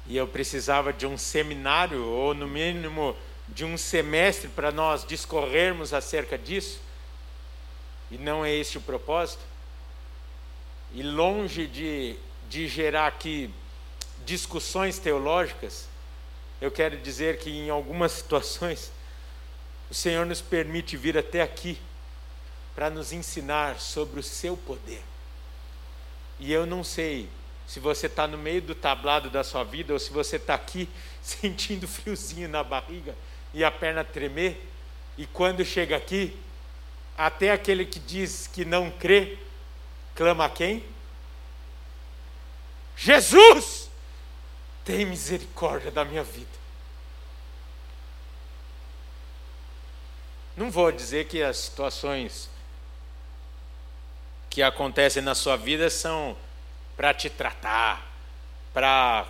[0.08, 3.15] E eu precisava de um seminário, ou no mínimo
[3.47, 6.82] de um semestre, para nós discorrermos acerca disso.
[8.10, 9.43] E não é esse o propósito.
[10.93, 12.15] E longe de,
[12.49, 13.54] de gerar aqui
[14.25, 15.88] discussões teológicas,
[16.60, 18.91] eu quero dizer que em algumas situações
[19.89, 21.80] o Senhor nos permite vir até aqui
[22.75, 25.02] para nos ensinar sobre o seu poder.
[26.39, 27.28] E eu não sei
[27.67, 30.88] se você está no meio do tablado da sua vida ou se você está aqui
[31.21, 33.15] sentindo friozinho na barriga
[33.54, 34.63] e a perna tremer,
[35.17, 36.38] e quando chega aqui,
[37.17, 39.38] até aquele que diz que não crê,
[40.15, 40.84] clama a quem?
[42.95, 43.89] Jesus,
[44.86, 46.59] tem misericórdia da minha vida.
[50.60, 52.50] Não vou dizer que as situações
[54.50, 56.36] que acontecem na sua vida são
[56.98, 58.06] para te tratar,
[58.74, 59.26] para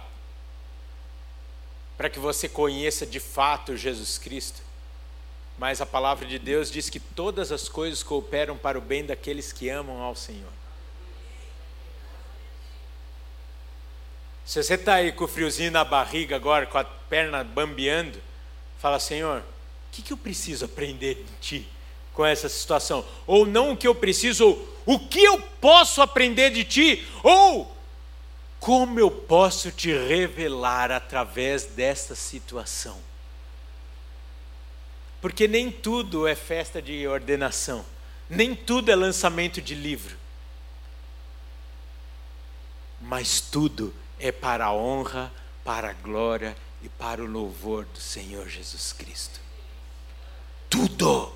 [1.96, 4.60] para que você conheça de fato Jesus Cristo.
[5.56, 9.54] Mas a palavra de Deus diz que todas as coisas cooperam para o bem daqueles
[9.54, 10.52] que amam ao Senhor.
[14.48, 18.20] Se você está aí com o friozinho na barriga agora, com a perna bambeando,
[18.80, 19.44] fala, Senhor,
[19.90, 21.68] o que, que eu preciso aprender de ti
[22.14, 23.04] com essa situação?
[23.26, 27.08] Ou não o que eu preciso, ou o que eu posso aprender de ti?
[27.24, 27.76] Ou
[28.60, 32.98] como eu posso te revelar através desta situação?
[35.22, 37.84] Porque nem tudo é festa de ordenação,
[38.30, 40.16] nem tudo é lançamento de livro,
[43.02, 48.48] mas tudo é para a honra, para a glória e para o louvor do Senhor
[48.48, 49.49] Jesus Cristo
[50.70, 51.34] tudo.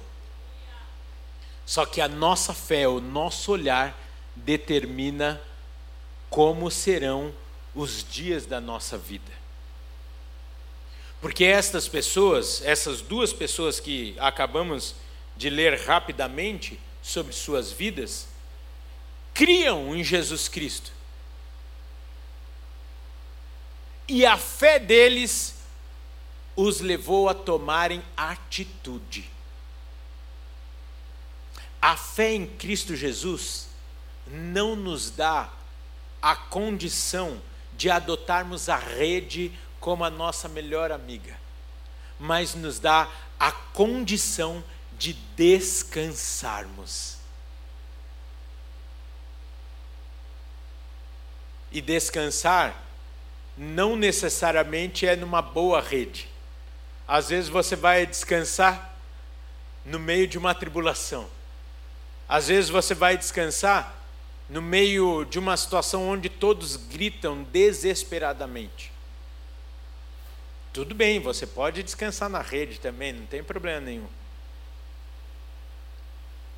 [1.65, 3.97] Só que a nossa fé, o nosso olhar,
[4.35, 5.41] determina
[6.29, 7.33] como serão
[7.73, 9.31] os dias da nossa vida.
[11.21, 14.95] Porque estas pessoas, essas duas pessoas que acabamos
[15.37, 18.27] de ler rapidamente sobre suas vidas,
[19.33, 20.91] criam em Jesus Cristo.
[24.07, 25.62] E a fé deles
[26.55, 29.29] os levou a tomarem atitude.
[31.81, 33.67] A fé em Cristo Jesus
[34.27, 35.49] não nos dá
[36.21, 37.41] a condição
[37.75, 41.37] de adotarmos a rede como a nossa melhor amiga,
[42.17, 44.63] mas nos dá a condição
[44.97, 47.17] de descansarmos.
[51.71, 52.81] E descansar
[53.57, 56.32] não necessariamente é numa boa rede.
[57.07, 58.95] Às vezes você vai descansar
[59.85, 61.29] no meio de uma tribulação.
[62.27, 63.93] Às vezes você vai descansar
[64.49, 68.91] no meio de uma situação onde todos gritam desesperadamente.
[70.71, 74.07] Tudo bem, você pode descansar na rede também, não tem problema nenhum.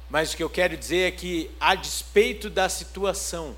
[0.10, 3.58] Mas o que eu quero dizer é que, a despeito da situação,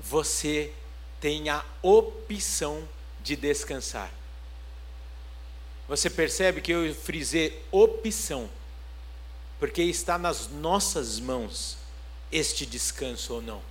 [0.00, 0.72] você
[1.20, 2.88] tem a opção
[3.22, 4.10] de descansar.
[5.88, 8.48] Você percebe que eu frisei opção,
[9.58, 11.78] porque está nas nossas mãos
[12.30, 13.62] este descanso ou não.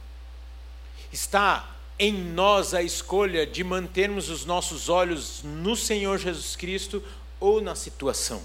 [1.14, 7.04] Está em nós a escolha de mantermos os nossos olhos no Senhor Jesus Cristo
[7.40, 8.44] ou na situação.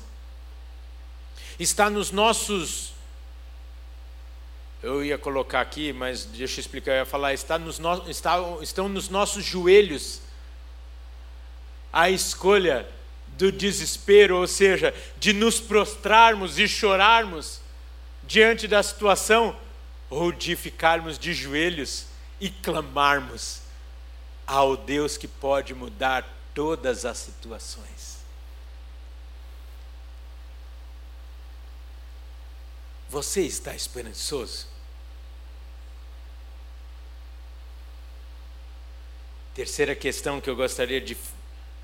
[1.59, 2.93] Está nos nossos.
[4.83, 8.37] Eu ia colocar aqui, mas deixa eu explicar, eu ia falar, está nos no, está,
[8.61, 10.21] estão nos nossos joelhos
[11.93, 12.89] a escolha
[13.33, 17.61] do desespero, ou seja, de nos prostrarmos e chorarmos
[18.25, 19.59] diante da situação,
[20.09, 22.07] ou de ficarmos de joelhos
[22.41, 23.63] e clamarmos
[24.47, 28.19] ao Deus que pode mudar todas as situações.
[33.09, 34.67] Você está esperançoso?
[39.55, 41.15] Terceira questão que eu gostaria de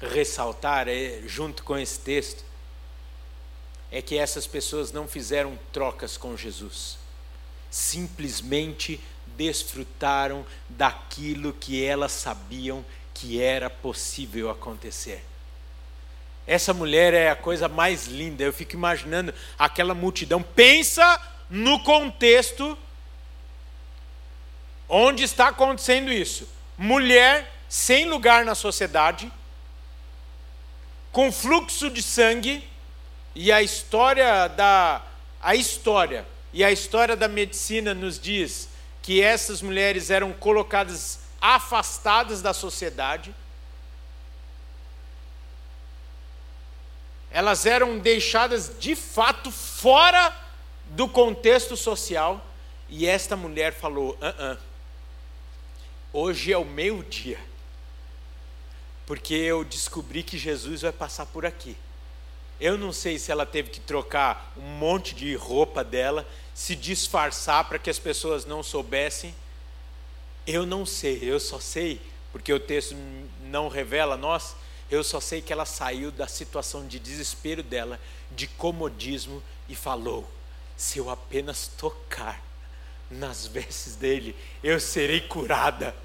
[0.01, 2.45] ressaltar, é, junto com esse texto,
[3.91, 6.99] é que essas pessoas não fizeram trocas com Jesus,
[7.71, 9.01] simplesmente
[9.37, 12.85] desfrutaram daquilo que elas sabiam
[13.15, 15.25] que era possível acontecer.
[16.47, 20.43] Essa mulher é a coisa mais linda, eu fico imaginando aquela multidão.
[20.43, 21.21] Pensa
[21.51, 22.77] no contexto
[24.89, 26.49] onde está acontecendo isso.
[26.77, 29.31] Mulher sem lugar na sociedade,
[31.19, 32.63] com fluxo de sangue,
[33.35, 35.03] e a história da
[35.43, 38.69] a história e a história da medicina nos diz
[39.03, 43.35] que essas mulheres eram colocadas afastadas da sociedade.
[47.33, 50.33] Elas eram deixadas de fato fora
[50.91, 52.47] do contexto social.
[52.89, 54.17] E esta mulher falou:
[56.13, 57.41] hoje é o meu dia,
[59.09, 61.75] porque eu descobri que Jesus vai passar por aqui.
[62.61, 67.67] Eu não sei se ela teve que trocar um monte de roupa dela, se disfarçar
[67.67, 69.35] para que as pessoas não soubessem.
[70.47, 72.03] Eu não sei, eu só sei,
[72.33, 72.95] porque o texto
[73.45, 74.55] não revela a nós,
[74.91, 77.99] eu só sei que ela saiu da situação de desespero dela,
[78.33, 80.29] de comodismo, e falou:
[80.77, 82.45] se eu apenas tocar
[83.11, 85.97] nas vestes dele, eu serei curada.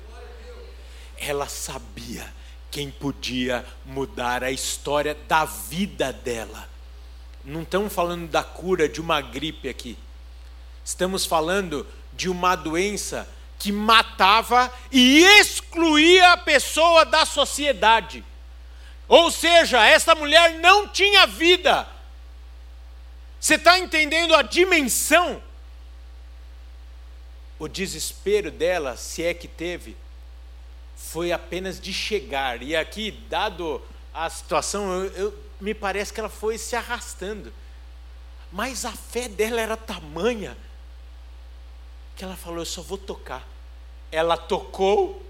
[1.18, 2.34] Ela sabia
[2.74, 6.67] quem podia mudar a história da vida dela.
[7.45, 9.95] Não estamos falando da cura de uma gripe aqui.
[10.84, 18.26] Estamos falando de uma doença que matava e excluía a pessoa da sociedade.
[19.07, 21.88] Ou seja, essa mulher não tinha vida.
[23.39, 25.43] Você está entendendo a dimensão?
[27.59, 29.95] O desespero dela, se é que teve,
[30.96, 32.62] foi apenas de chegar.
[32.62, 33.82] E aqui, dado
[34.14, 37.54] a situação, eu, eu, me parece que ela foi se arrastando.
[38.52, 40.56] Mas a fé dela era tamanha
[42.16, 43.48] que ela falou: Eu só vou tocar.
[44.12, 45.26] Ela tocou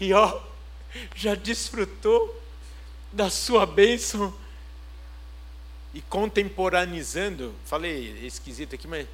[0.00, 0.40] e ó,
[1.14, 2.42] já desfrutou
[3.12, 4.34] da sua bênção.
[5.92, 9.06] E contemporaneizando, falei esquisito aqui, mas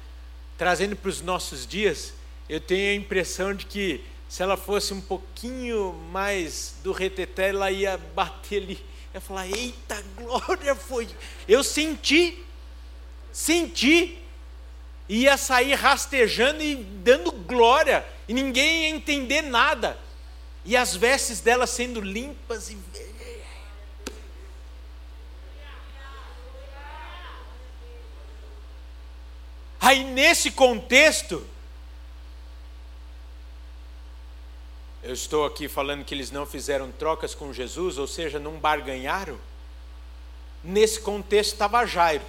[0.57, 2.13] trazendo para os nossos dias,
[2.49, 7.69] eu tenho a impressão de que se ela fosse um pouquinho mais do reteté, ela
[7.69, 8.85] ia bater ali.
[9.13, 11.09] Ia falar: Eita, glória foi.
[11.45, 12.41] Eu senti,
[13.29, 14.17] senti
[15.09, 19.99] ia sair rastejando e dando glória, e ninguém ia entender nada.
[20.63, 22.77] E as vestes dela sendo limpas e.
[29.81, 31.45] Aí, nesse contexto,
[35.03, 39.39] eu estou aqui falando que eles não fizeram trocas com Jesus, ou seja, não barganharam.
[40.63, 42.23] Nesse contexto estava Jairo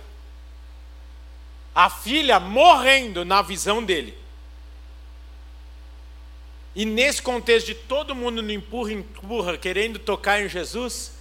[1.74, 4.16] a filha morrendo na visão dele.
[6.74, 11.12] E nesse contexto de todo mundo no empurra, empurra, querendo tocar em Jesus,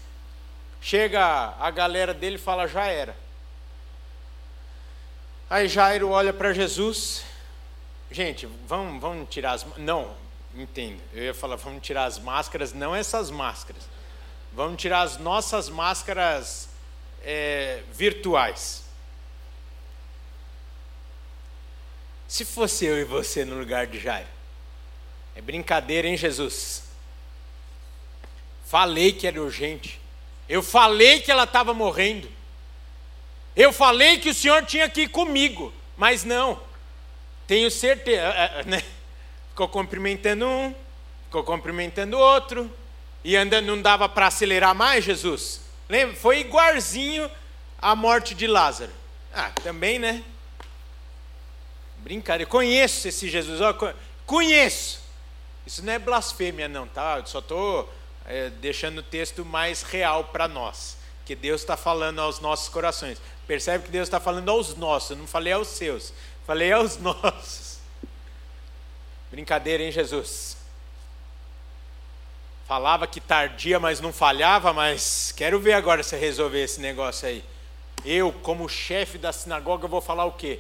[0.82, 3.16] chega a galera dele e fala: já era.
[5.50, 7.26] Aí Jairo olha para Jesus,
[8.10, 9.66] gente, vamos, vamos tirar as.
[9.78, 10.16] Não,
[10.56, 11.02] entendo.
[11.14, 13.84] Eu ia falar: vamos tirar as máscaras, não essas máscaras.
[14.54, 16.70] Vamos tirar as nossas máscaras
[17.24, 18.84] é, virtuais.
[22.28, 24.28] Se fosse eu e você no lugar de Jairo.
[25.36, 26.84] É brincadeira, hein, Jesus?
[28.66, 30.00] Falei que era urgente.
[30.48, 32.30] Eu falei que ela estava morrendo.
[33.56, 35.74] Eu falei que o senhor tinha que ir comigo.
[35.98, 36.60] Mas não.
[37.48, 38.22] Tenho certeza.
[38.66, 38.82] Né?
[39.62, 40.74] Ficou cumprimentando um,
[41.26, 42.68] ficou cumprimentando outro.
[43.24, 45.62] E andando, não dava para acelerar mais, Jesus?
[45.88, 46.16] Lembra?
[46.16, 47.30] Foi igualzinho
[47.80, 48.92] à morte de Lázaro.
[49.32, 50.24] Ah, também, né?
[51.98, 52.50] Brincadeira.
[52.50, 53.60] Conheço esse Jesus.
[54.26, 55.00] Conheço.
[55.68, 57.20] Isso não é blasfêmia, não, tá?
[57.20, 57.94] Eu só estou
[58.26, 60.98] é, deixando o texto mais real para nós.
[61.24, 63.22] Que Deus está falando aos nossos corações.
[63.46, 66.12] Percebe que Deus está falando aos nossos, eu não falei aos seus,
[66.48, 67.61] falei aos nossos.
[69.32, 70.58] Brincadeira, hein, Jesus?
[72.68, 77.44] Falava que tardia, mas não falhava, mas quero ver agora você resolver esse negócio aí.
[78.04, 80.60] Eu, como chefe da sinagoga, vou falar o quê?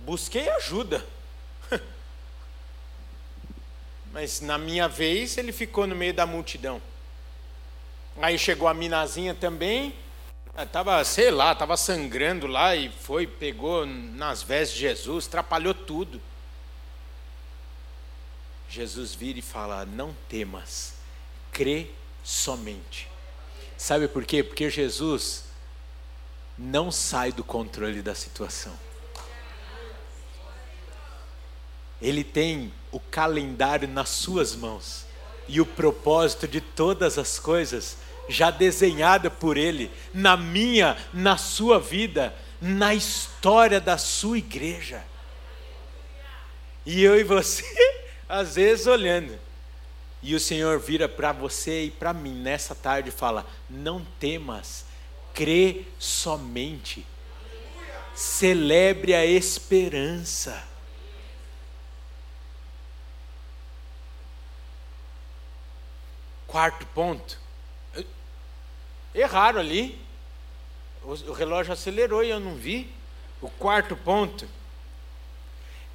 [0.00, 1.04] Busquei ajuda.
[4.12, 6.82] Mas na minha vez ele ficou no meio da multidão.
[8.20, 9.94] Aí chegou a minazinha também,
[10.58, 16.20] estava, sei lá, estava sangrando lá e foi, pegou nas vestes de Jesus, atrapalhou tudo.
[18.68, 20.94] Jesus vira e fala: Não temas,
[21.52, 21.88] crê
[22.22, 23.08] somente.
[23.76, 24.42] Sabe por quê?
[24.42, 25.44] Porque Jesus
[26.58, 28.76] não sai do controle da situação.
[32.00, 35.06] Ele tem o calendário nas suas mãos
[35.48, 37.96] e o propósito de todas as coisas
[38.28, 45.04] já desenhada por Ele, na minha, na sua vida, na história da sua igreja.
[46.84, 47.64] E eu e você,
[48.28, 49.38] às vezes olhando,
[50.22, 54.84] e o Senhor vira para você e para mim nessa tarde e fala: Não temas,
[55.32, 57.06] crê somente,
[58.14, 60.66] celebre a esperança.
[66.46, 67.38] Quarto ponto.
[69.14, 70.00] Erraram ali.
[71.02, 72.90] O relógio acelerou e eu não vi.
[73.40, 74.48] O quarto ponto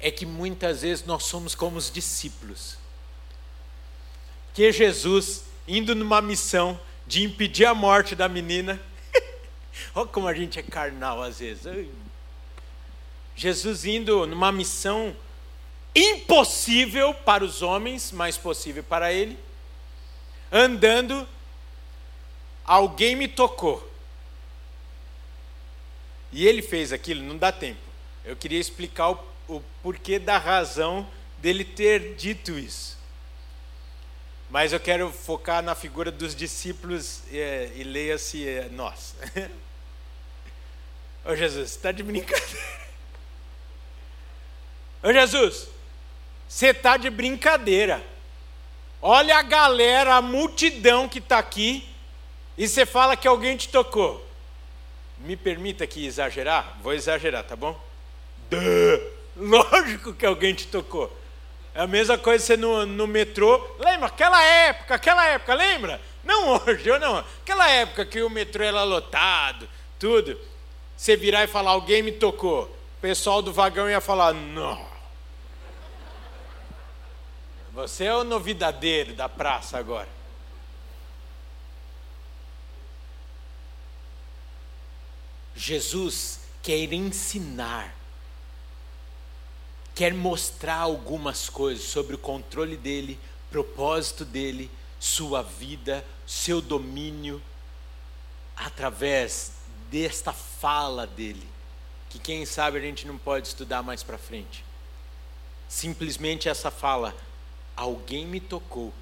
[0.02, 2.76] é que muitas vezes nós somos como os discípulos.
[4.52, 8.78] Que Jesus, indo numa missão de impedir a morte da menina,
[9.94, 11.64] olha como a gente é carnal às vezes.
[13.34, 15.16] Jesus indo numa missão
[15.94, 19.38] impossível para os homens, mas possível para ele
[20.52, 21.26] andando,
[22.62, 23.90] alguém me tocou.
[26.30, 27.80] E ele fez aquilo, não dá tempo.
[28.24, 32.98] Eu queria explicar o, o porquê da razão dele ter dito isso.
[34.48, 39.14] Mas eu quero focar na figura dos discípulos é, e leia-se é, nós.
[41.24, 42.82] Ô Jesus, está de brincadeira.
[45.02, 45.68] Ô Jesus,
[46.48, 48.04] você está de brincadeira.
[49.00, 51.88] Olha a galera, a multidão que está aqui,
[52.58, 54.24] e você fala que alguém te tocou.
[55.18, 56.78] Me permita aqui exagerar?
[56.82, 57.80] Vou exagerar, tá bom?
[58.50, 59.21] Duh.
[59.36, 61.14] Lógico que alguém te tocou.
[61.74, 63.58] É a mesma coisa você no, no metrô.
[63.78, 64.06] Lembra?
[64.06, 66.00] Aquela época, aquela época, lembra?
[66.22, 67.18] Não hoje, ou não.
[67.18, 69.68] Aquela época que o metrô era lotado,
[69.98, 70.38] tudo.
[70.96, 72.64] Você virar e falar, alguém me tocou.
[72.64, 74.86] O pessoal do vagão ia falar, não.
[77.72, 80.08] Você é o novidadeiro da praça agora.
[85.56, 87.94] Jesus quer ensinar,
[89.94, 93.18] quer mostrar algumas coisas sobre o controle dele,
[93.50, 97.42] propósito dele, sua vida, seu domínio,
[98.56, 99.52] através
[99.90, 101.46] desta fala dele,
[102.08, 104.64] que quem sabe a gente não pode estudar mais para frente.
[105.68, 107.14] Simplesmente essa fala
[107.76, 108.92] alguém me tocou.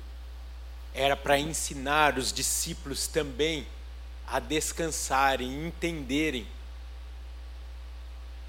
[0.95, 3.67] Era para ensinar os discípulos também
[4.27, 6.47] a descansarem, entenderem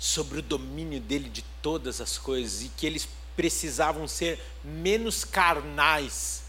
[0.01, 6.41] sobre o domínio dele de todas as coisas e que eles precisavam ser menos carnais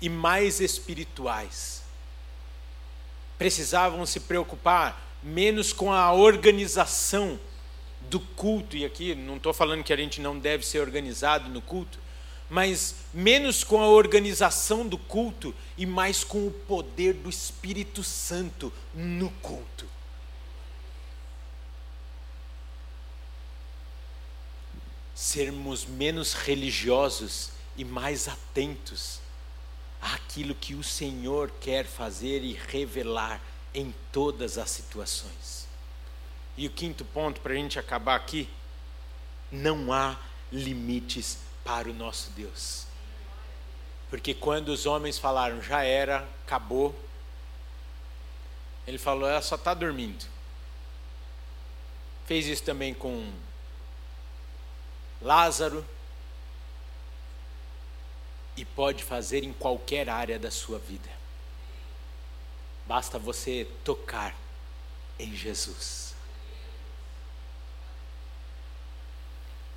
[0.00, 1.84] e mais espirituais.
[3.38, 7.38] Precisavam se preocupar menos com a organização
[8.10, 11.62] do culto, e aqui não estou falando que a gente não deve ser organizado no
[11.62, 12.00] culto,
[12.50, 18.72] mas menos com a organização do culto e mais com o poder do Espírito Santo
[18.92, 19.91] no culto.
[25.22, 29.20] Sermos menos religiosos e mais atentos
[30.00, 33.40] àquilo que o Senhor quer fazer e revelar
[33.72, 35.68] em todas as situações.
[36.56, 38.48] E o quinto ponto, para a gente acabar aqui,
[39.52, 40.18] Não há
[40.50, 42.86] limites para o nosso Deus.
[44.10, 46.92] Porque quando os homens falaram, já era, acabou,
[48.88, 50.24] ele falou, ela só está dormindo.
[52.26, 53.32] Fez isso também com
[55.22, 55.84] Lázaro.
[58.56, 61.08] E pode fazer em qualquer área da sua vida.
[62.86, 64.36] Basta você tocar
[65.18, 66.14] em Jesus.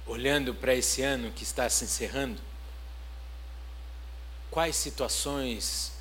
[0.06, 2.42] Olhando para esse ano que está se encerrando,
[4.52, 5.94] quais situações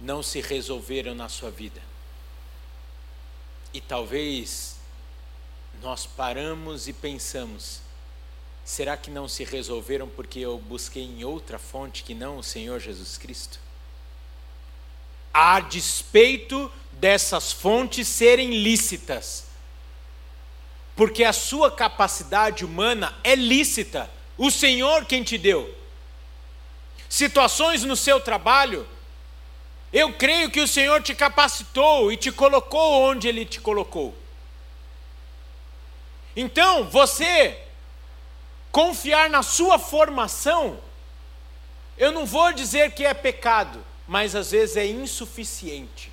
[0.00, 1.80] não se resolveram na sua vida?
[3.72, 4.76] E talvez
[5.80, 7.80] nós paramos e pensamos:
[8.64, 12.80] será que não se resolveram porque eu busquei em outra fonte que não o Senhor
[12.80, 13.60] Jesus Cristo?
[15.32, 19.44] A despeito dessas fontes serem lícitas,
[20.96, 25.72] porque a sua capacidade humana é lícita, o Senhor quem te deu.
[27.08, 28.88] Situações no seu trabalho,
[29.92, 34.16] eu creio que o Senhor te capacitou e te colocou onde Ele te colocou.
[36.34, 37.63] Então, você
[38.74, 40.80] confiar na sua formação,
[41.96, 46.10] eu não vou dizer que é pecado, mas às vezes é insuficiente.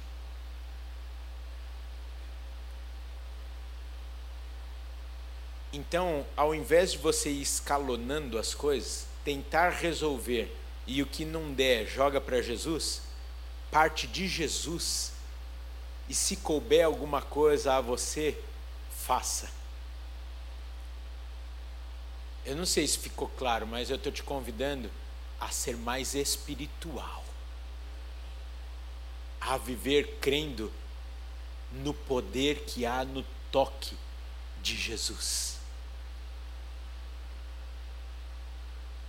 [5.73, 10.55] Então, ao invés de você ir escalonando as coisas, tentar resolver
[10.85, 13.01] e o que não der, joga para Jesus,
[13.71, 15.13] parte de Jesus.
[16.07, 18.37] E se couber alguma coisa a você,
[18.91, 19.60] faça.
[22.45, 24.89] Eu não sei se ficou claro, mas eu estou te convidando
[25.39, 27.23] a ser mais espiritual,
[29.39, 30.71] a viver crendo
[31.71, 33.95] no poder que há no toque
[34.61, 35.57] de Jesus.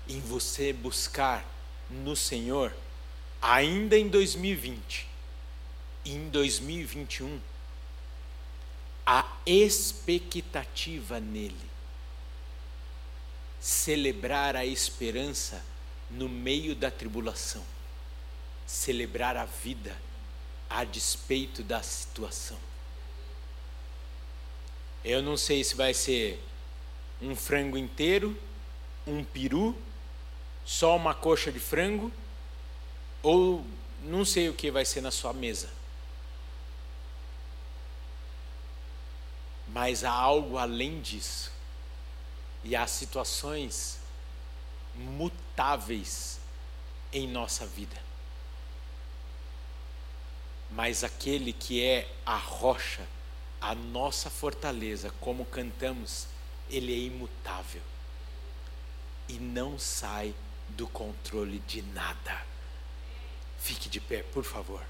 [0.09, 1.45] Em você buscar
[1.89, 2.75] no Senhor,
[3.41, 5.07] ainda em 2020
[6.05, 7.41] e em 2021,
[9.07, 11.72] a expectativa nele
[13.63, 15.65] celebrar a esperança
[16.11, 17.65] no meio da tribulação,
[18.67, 19.97] celebrar a vida
[20.69, 22.59] a despeito da situação.
[25.05, 26.43] Eu não sei se vai ser
[27.21, 28.37] um frango inteiro,
[29.07, 29.77] um peru,
[30.65, 32.11] só uma coxa de frango,
[33.23, 33.65] ou
[34.03, 35.71] não sei o que vai ser na sua mesa.
[39.69, 41.52] Mas há algo além disso
[42.65, 43.99] e há situações
[44.95, 46.39] mutáveis
[47.13, 48.01] em nossa vida.
[50.71, 53.07] Mas aquele que é a rocha,
[53.61, 56.27] a nossa fortaleza, como cantamos,
[56.71, 57.83] ele é imutável
[59.29, 60.35] e não sai
[60.71, 62.45] do controle de nada.
[63.59, 64.83] Fique de pé, por favor.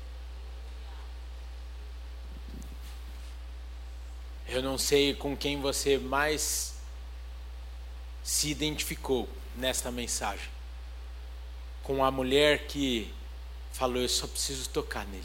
[4.48, 6.71] Eu não sei com quem você mais
[8.22, 10.52] se identificou nesta mensagem
[11.82, 13.12] com a mulher que
[13.72, 15.24] falou: Eu só preciso tocar nele.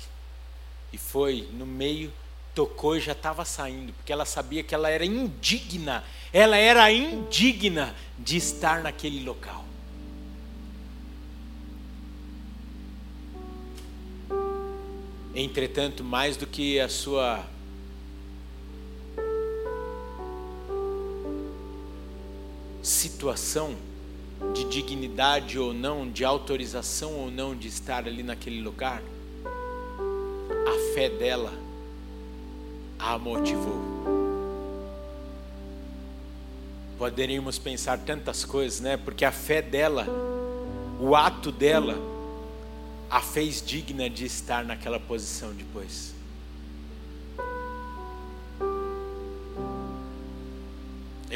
[0.91, 2.12] E foi no meio,
[2.56, 7.95] tocou e já estava saindo, porque ela sabia que ela era indigna, ela era indigna
[8.18, 9.66] de estar naquele local.
[15.36, 17.45] Entretanto, mais do que a sua
[22.88, 23.75] situação
[24.53, 29.01] de dignidade ou não, de autorização ou não de estar ali naquele lugar,
[30.65, 31.53] a fé dela
[32.97, 33.77] a motivou.
[36.97, 38.97] Poderíamos pensar tantas coisas, né?
[38.97, 40.07] Porque a fé dela,
[40.99, 41.95] o ato dela,
[43.09, 46.16] a fez digna de estar naquela posição depois.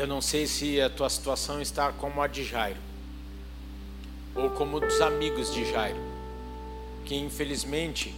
[0.01, 2.79] Eu não sei se a tua situação está como a de Jairo,
[4.33, 5.99] ou como dos amigos de Jairo,
[7.05, 8.11] que infelizmente,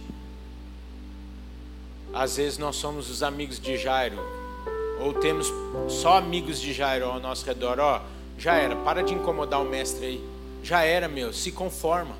[2.14, 4.16] às vezes nós somos os amigos de Jairo,
[4.98, 5.52] ou temos
[5.86, 7.78] só amigos de Jairo ao nosso redor.
[7.78, 8.00] Ó,
[8.38, 10.24] já era, para de incomodar o mestre aí.
[10.62, 12.16] Já era, meu, se conforma.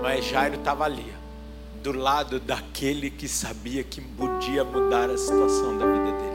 [0.00, 1.12] Mas Jairo estava ali,
[1.82, 6.31] do lado daquele que sabia que podia mudar a situação da vida dele.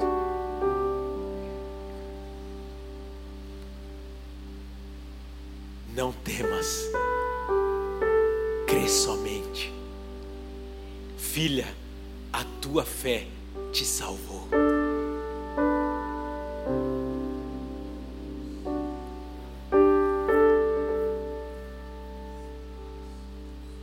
[6.68, 6.92] apenas
[8.68, 9.74] crê somente.
[11.18, 11.68] Filha,
[12.34, 13.28] a tua fé
[13.72, 14.48] te salvou.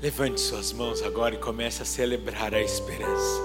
[0.03, 3.41] Levante suas mãos agora e comece a celebrar a esperança.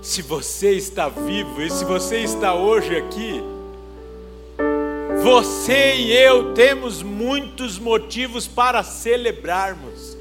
[0.00, 3.42] Se você está vivo e se você está hoje aqui,
[5.22, 10.16] você e eu temos muitos motivos para celebrarmos.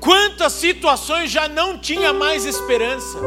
[0.00, 3.18] Quantas situações já não tinha mais esperança?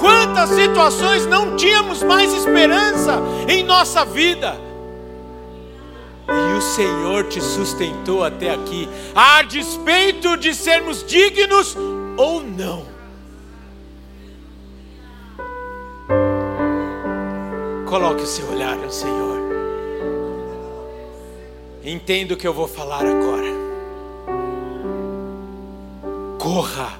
[0.00, 4.58] Quantas situações não tínhamos mais esperança em nossa vida?
[6.28, 11.76] E o Senhor te sustentou até aqui, a despeito de sermos dignos
[12.16, 12.86] ou não.
[17.86, 19.31] Coloque o seu olhar no Senhor.
[21.84, 23.52] Entenda o que eu vou falar agora.
[26.38, 26.92] Corra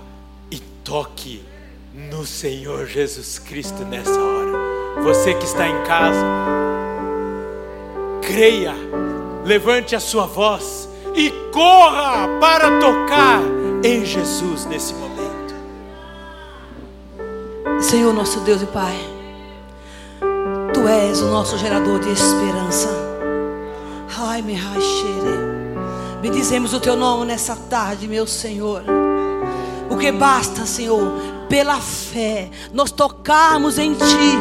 [0.51, 1.45] e toque
[1.95, 5.03] no Senhor Jesus Cristo nessa hora.
[5.03, 6.24] Você que está em casa,
[8.22, 8.74] creia,
[9.45, 13.41] levante a sua voz e corra para tocar
[13.85, 15.12] em Jesus nesse momento.
[17.80, 18.97] Senhor nosso Deus e Pai,
[20.72, 23.01] Tu és o nosso gerador de esperança.
[24.45, 24.59] Me
[26.20, 28.82] Bendizemos o Teu nome nessa tarde, meu Senhor.
[29.88, 31.12] O que basta, Senhor,
[31.49, 34.36] pela fé, nós tocarmos em Ti,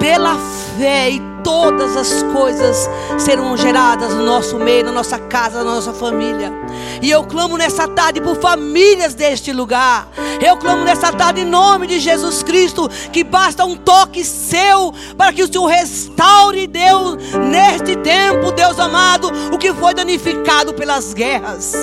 [0.00, 0.36] pela
[0.78, 2.88] fé e todas as coisas
[3.18, 6.52] serão geradas no nosso meio, na nossa casa, na nossa família.
[7.00, 10.08] E eu clamo nessa tarde por famílias deste lugar.
[10.44, 15.32] Eu clamo nessa tarde em nome de Jesus Cristo que basta um toque seu para
[15.32, 17.18] que o Senhor restaure, Deus,
[17.50, 21.74] neste tempo, Deus amado, o que foi danificado pelas guerras.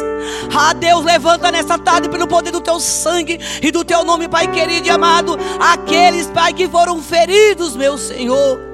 [0.53, 4.47] Ah, Deus, levanta nessa tarde pelo poder do teu sangue e do teu nome, Pai
[4.47, 8.70] querido e amado, aqueles, Pai, que foram feridos, meu Senhor.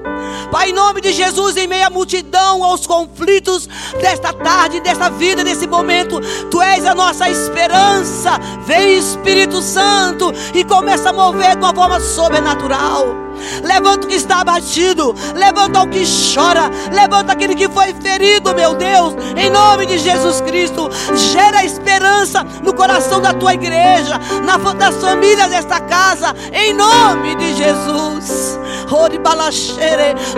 [0.50, 3.68] Pai, em nome de Jesus, em meio à multidão, aos conflitos
[4.00, 6.20] desta tarde, desta vida, desse momento,
[6.50, 8.38] Tu és a nossa esperança.
[8.64, 13.27] Vem, Espírito Santo, e começa a mover de uma forma sobrenatural.
[13.62, 18.74] Levanta o que está abatido, levanta o que chora, levanta aquele que foi ferido, meu
[18.74, 20.88] Deus, em nome de Jesus Cristo.
[21.32, 27.54] Gera esperança no coração da tua igreja, na, das famílias desta casa, em nome de
[27.54, 28.58] Jesus.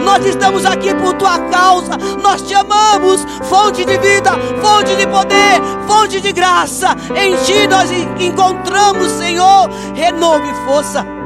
[0.05, 5.61] Nós estamos aqui por tua causa, nós te amamos, fonte de vida, fonte de poder,
[5.87, 6.97] fonte de graça.
[7.15, 11.20] Em ti nós encontramos, Senhor, renovo e força.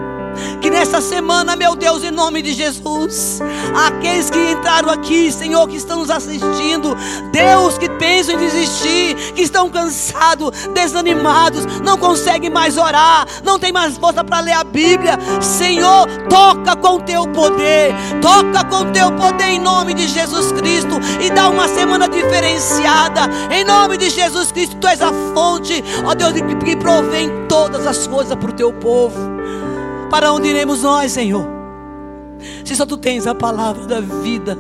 [0.65, 3.39] Que nessa semana, meu Deus, em nome de Jesus,
[3.87, 6.97] aqueles que entraram aqui, Senhor, que estão nos assistindo,
[7.31, 13.73] Deus, que pensam em desistir, que estão cansados, desanimados, não conseguem mais orar, não tem
[13.73, 19.49] mais força para ler a Bíblia, Senhor, toca com teu poder, toca com teu poder
[19.49, 24.77] em nome de Jesus Cristo e dá uma semana diferenciada, em nome de Jesus Cristo,
[24.77, 26.33] tu és a fonte, ó Deus,
[26.65, 29.35] que provém todas as coisas para o teu povo.
[30.15, 31.45] Para onde iremos nós, Senhor?
[32.65, 34.57] Se só tu tens a palavra da vida.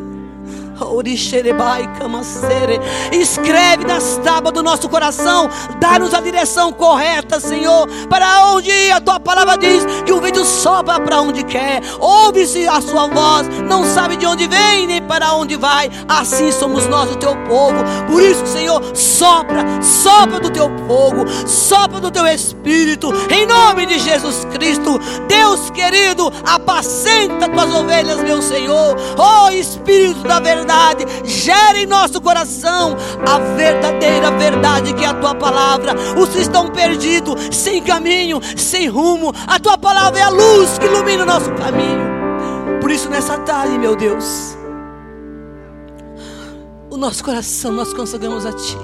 [3.12, 5.48] Escreve nas tábuas do nosso coração,
[5.78, 8.90] dá-nos a direção correta, Senhor, para onde ir.
[8.90, 13.48] A tua palavra diz que o vento sopra para onde quer, ouve-se a sua voz,
[13.68, 15.90] não sabe de onde vem nem para onde vai.
[16.08, 17.76] Assim somos nós, o teu povo.
[18.10, 23.98] Por isso, Senhor, sopra, sopra do teu fogo, sopra do teu espírito, em nome de
[23.98, 24.98] Jesus Cristo.
[25.28, 32.20] Deus querido, apacenta tuas ovelhas, meu Senhor, oh Espírito da verdade verdade, gera em nosso
[32.20, 32.96] coração
[33.28, 35.94] a verdadeira verdade que é a tua palavra.
[36.18, 40.86] Os que estão perdidos, sem caminho, sem rumo, a tua palavra é a luz que
[40.86, 42.14] ilumina o nosso caminho.
[42.80, 44.56] Por isso, nessa tarde, meu Deus,
[46.90, 48.78] o nosso coração nós consagramos a Ti.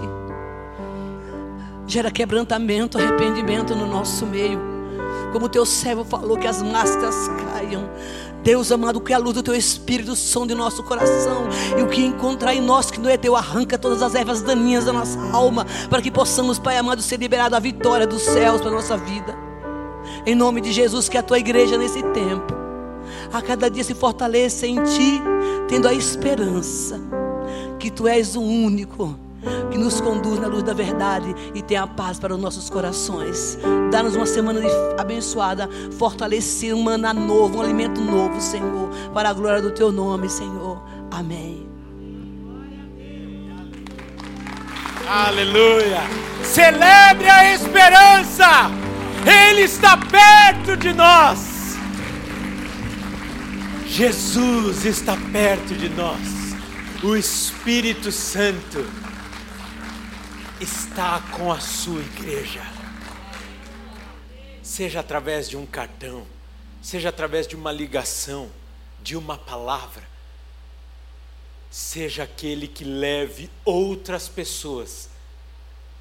[1.87, 4.61] Gera quebrantamento, arrependimento no nosso meio.
[5.33, 7.89] Como teu servo falou, que as máscaras caiam,
[8.43, 11.43] Deus amado, que a luz do teu espírito som de nosso coração
[11.79, 14.87] e o que encontrar em nós que não é teu, arranca todas as ervas daninhas
[14.87, 18.71] da nossa alma, para que possamos, Pai amado, ser liberado a vitória dos céus para
[18.71, 19.37] nossa vida.
[20.25, 22.55] Em nome de Jesus, que a tua igreja nesse tempo,
[23.33, 25.23] a cada dia se fortaleça em ti,
[25.69, 27.01] tendo a esperança
[27.79, 29.17] que tu és o único
[29.71, 33.59] que nos conduz na luz da verdade e tenha paz para os nossos corações.
[33.91, 34.61] Dá-nos uma semana
[34.99, 35.69] abençoada,
[35.99, 40.83] fortalecer um maná novo, um alimento novo, Senhor, para a glória do Teu nome, Senhor.
[41.11, 41.69] Amém.
[45.09, 46.03] Aleluia!
[46.45, 48.71] Celebre a esperança!
[49.27, 51.77] Ele está perto de nós.
[53.87, 56.55] Jesus está perto de nós.
[57.03, 58.87] O Espírito Santo
[60.61, 62.61] está com a sua igreja.
[64.63, 66.27] Seja através de um cartão,
[66.83, 68.51] seja através de uma ligação,
[69.03, 70.07] de uma palavra,
[71.71, 75.09] seja aquele que leve outras pessoas,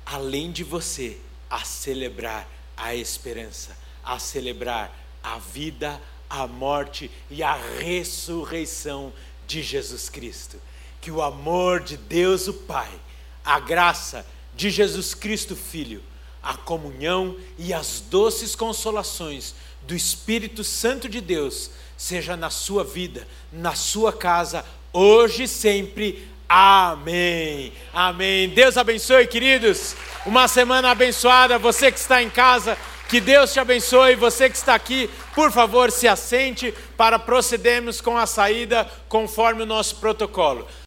[0.06, 1.18] além de você,
[1.50, 2.46] a celebrar
[2.76, 4.94] a esperança, a celebrar
[5.24, 9.14] a vida, a morte e a ressurreição
[9.48, 10.60] de Jesus Cristo.
[11.00, 12.92] Que o amor de Deus o Pai,
[13.44, 14.26] a graça
[14.60, 16.04] de Jesus Cristo Filho,
[16.44, 23.26] a comunhão e as doces consolações do Espírito Santo de Deus seja na sua vida,
[23.54, 26.28] na sua casa, hoje e sempre.
[26.50, 27.72] Amém.
[27.94, 28.50] Amém.
[28.50, 29.96] Deus abençoe, queridos.
[30.26, 31.58] Uma semana abençoada.
[31.58, 34.16] Você que está em casa, que Deus te abençoe.
[34.16, 39.66] Você que está aqui, por favor, se assente para procedermos com a saída conforme o
[39.66, 40.68] nosso protocolo.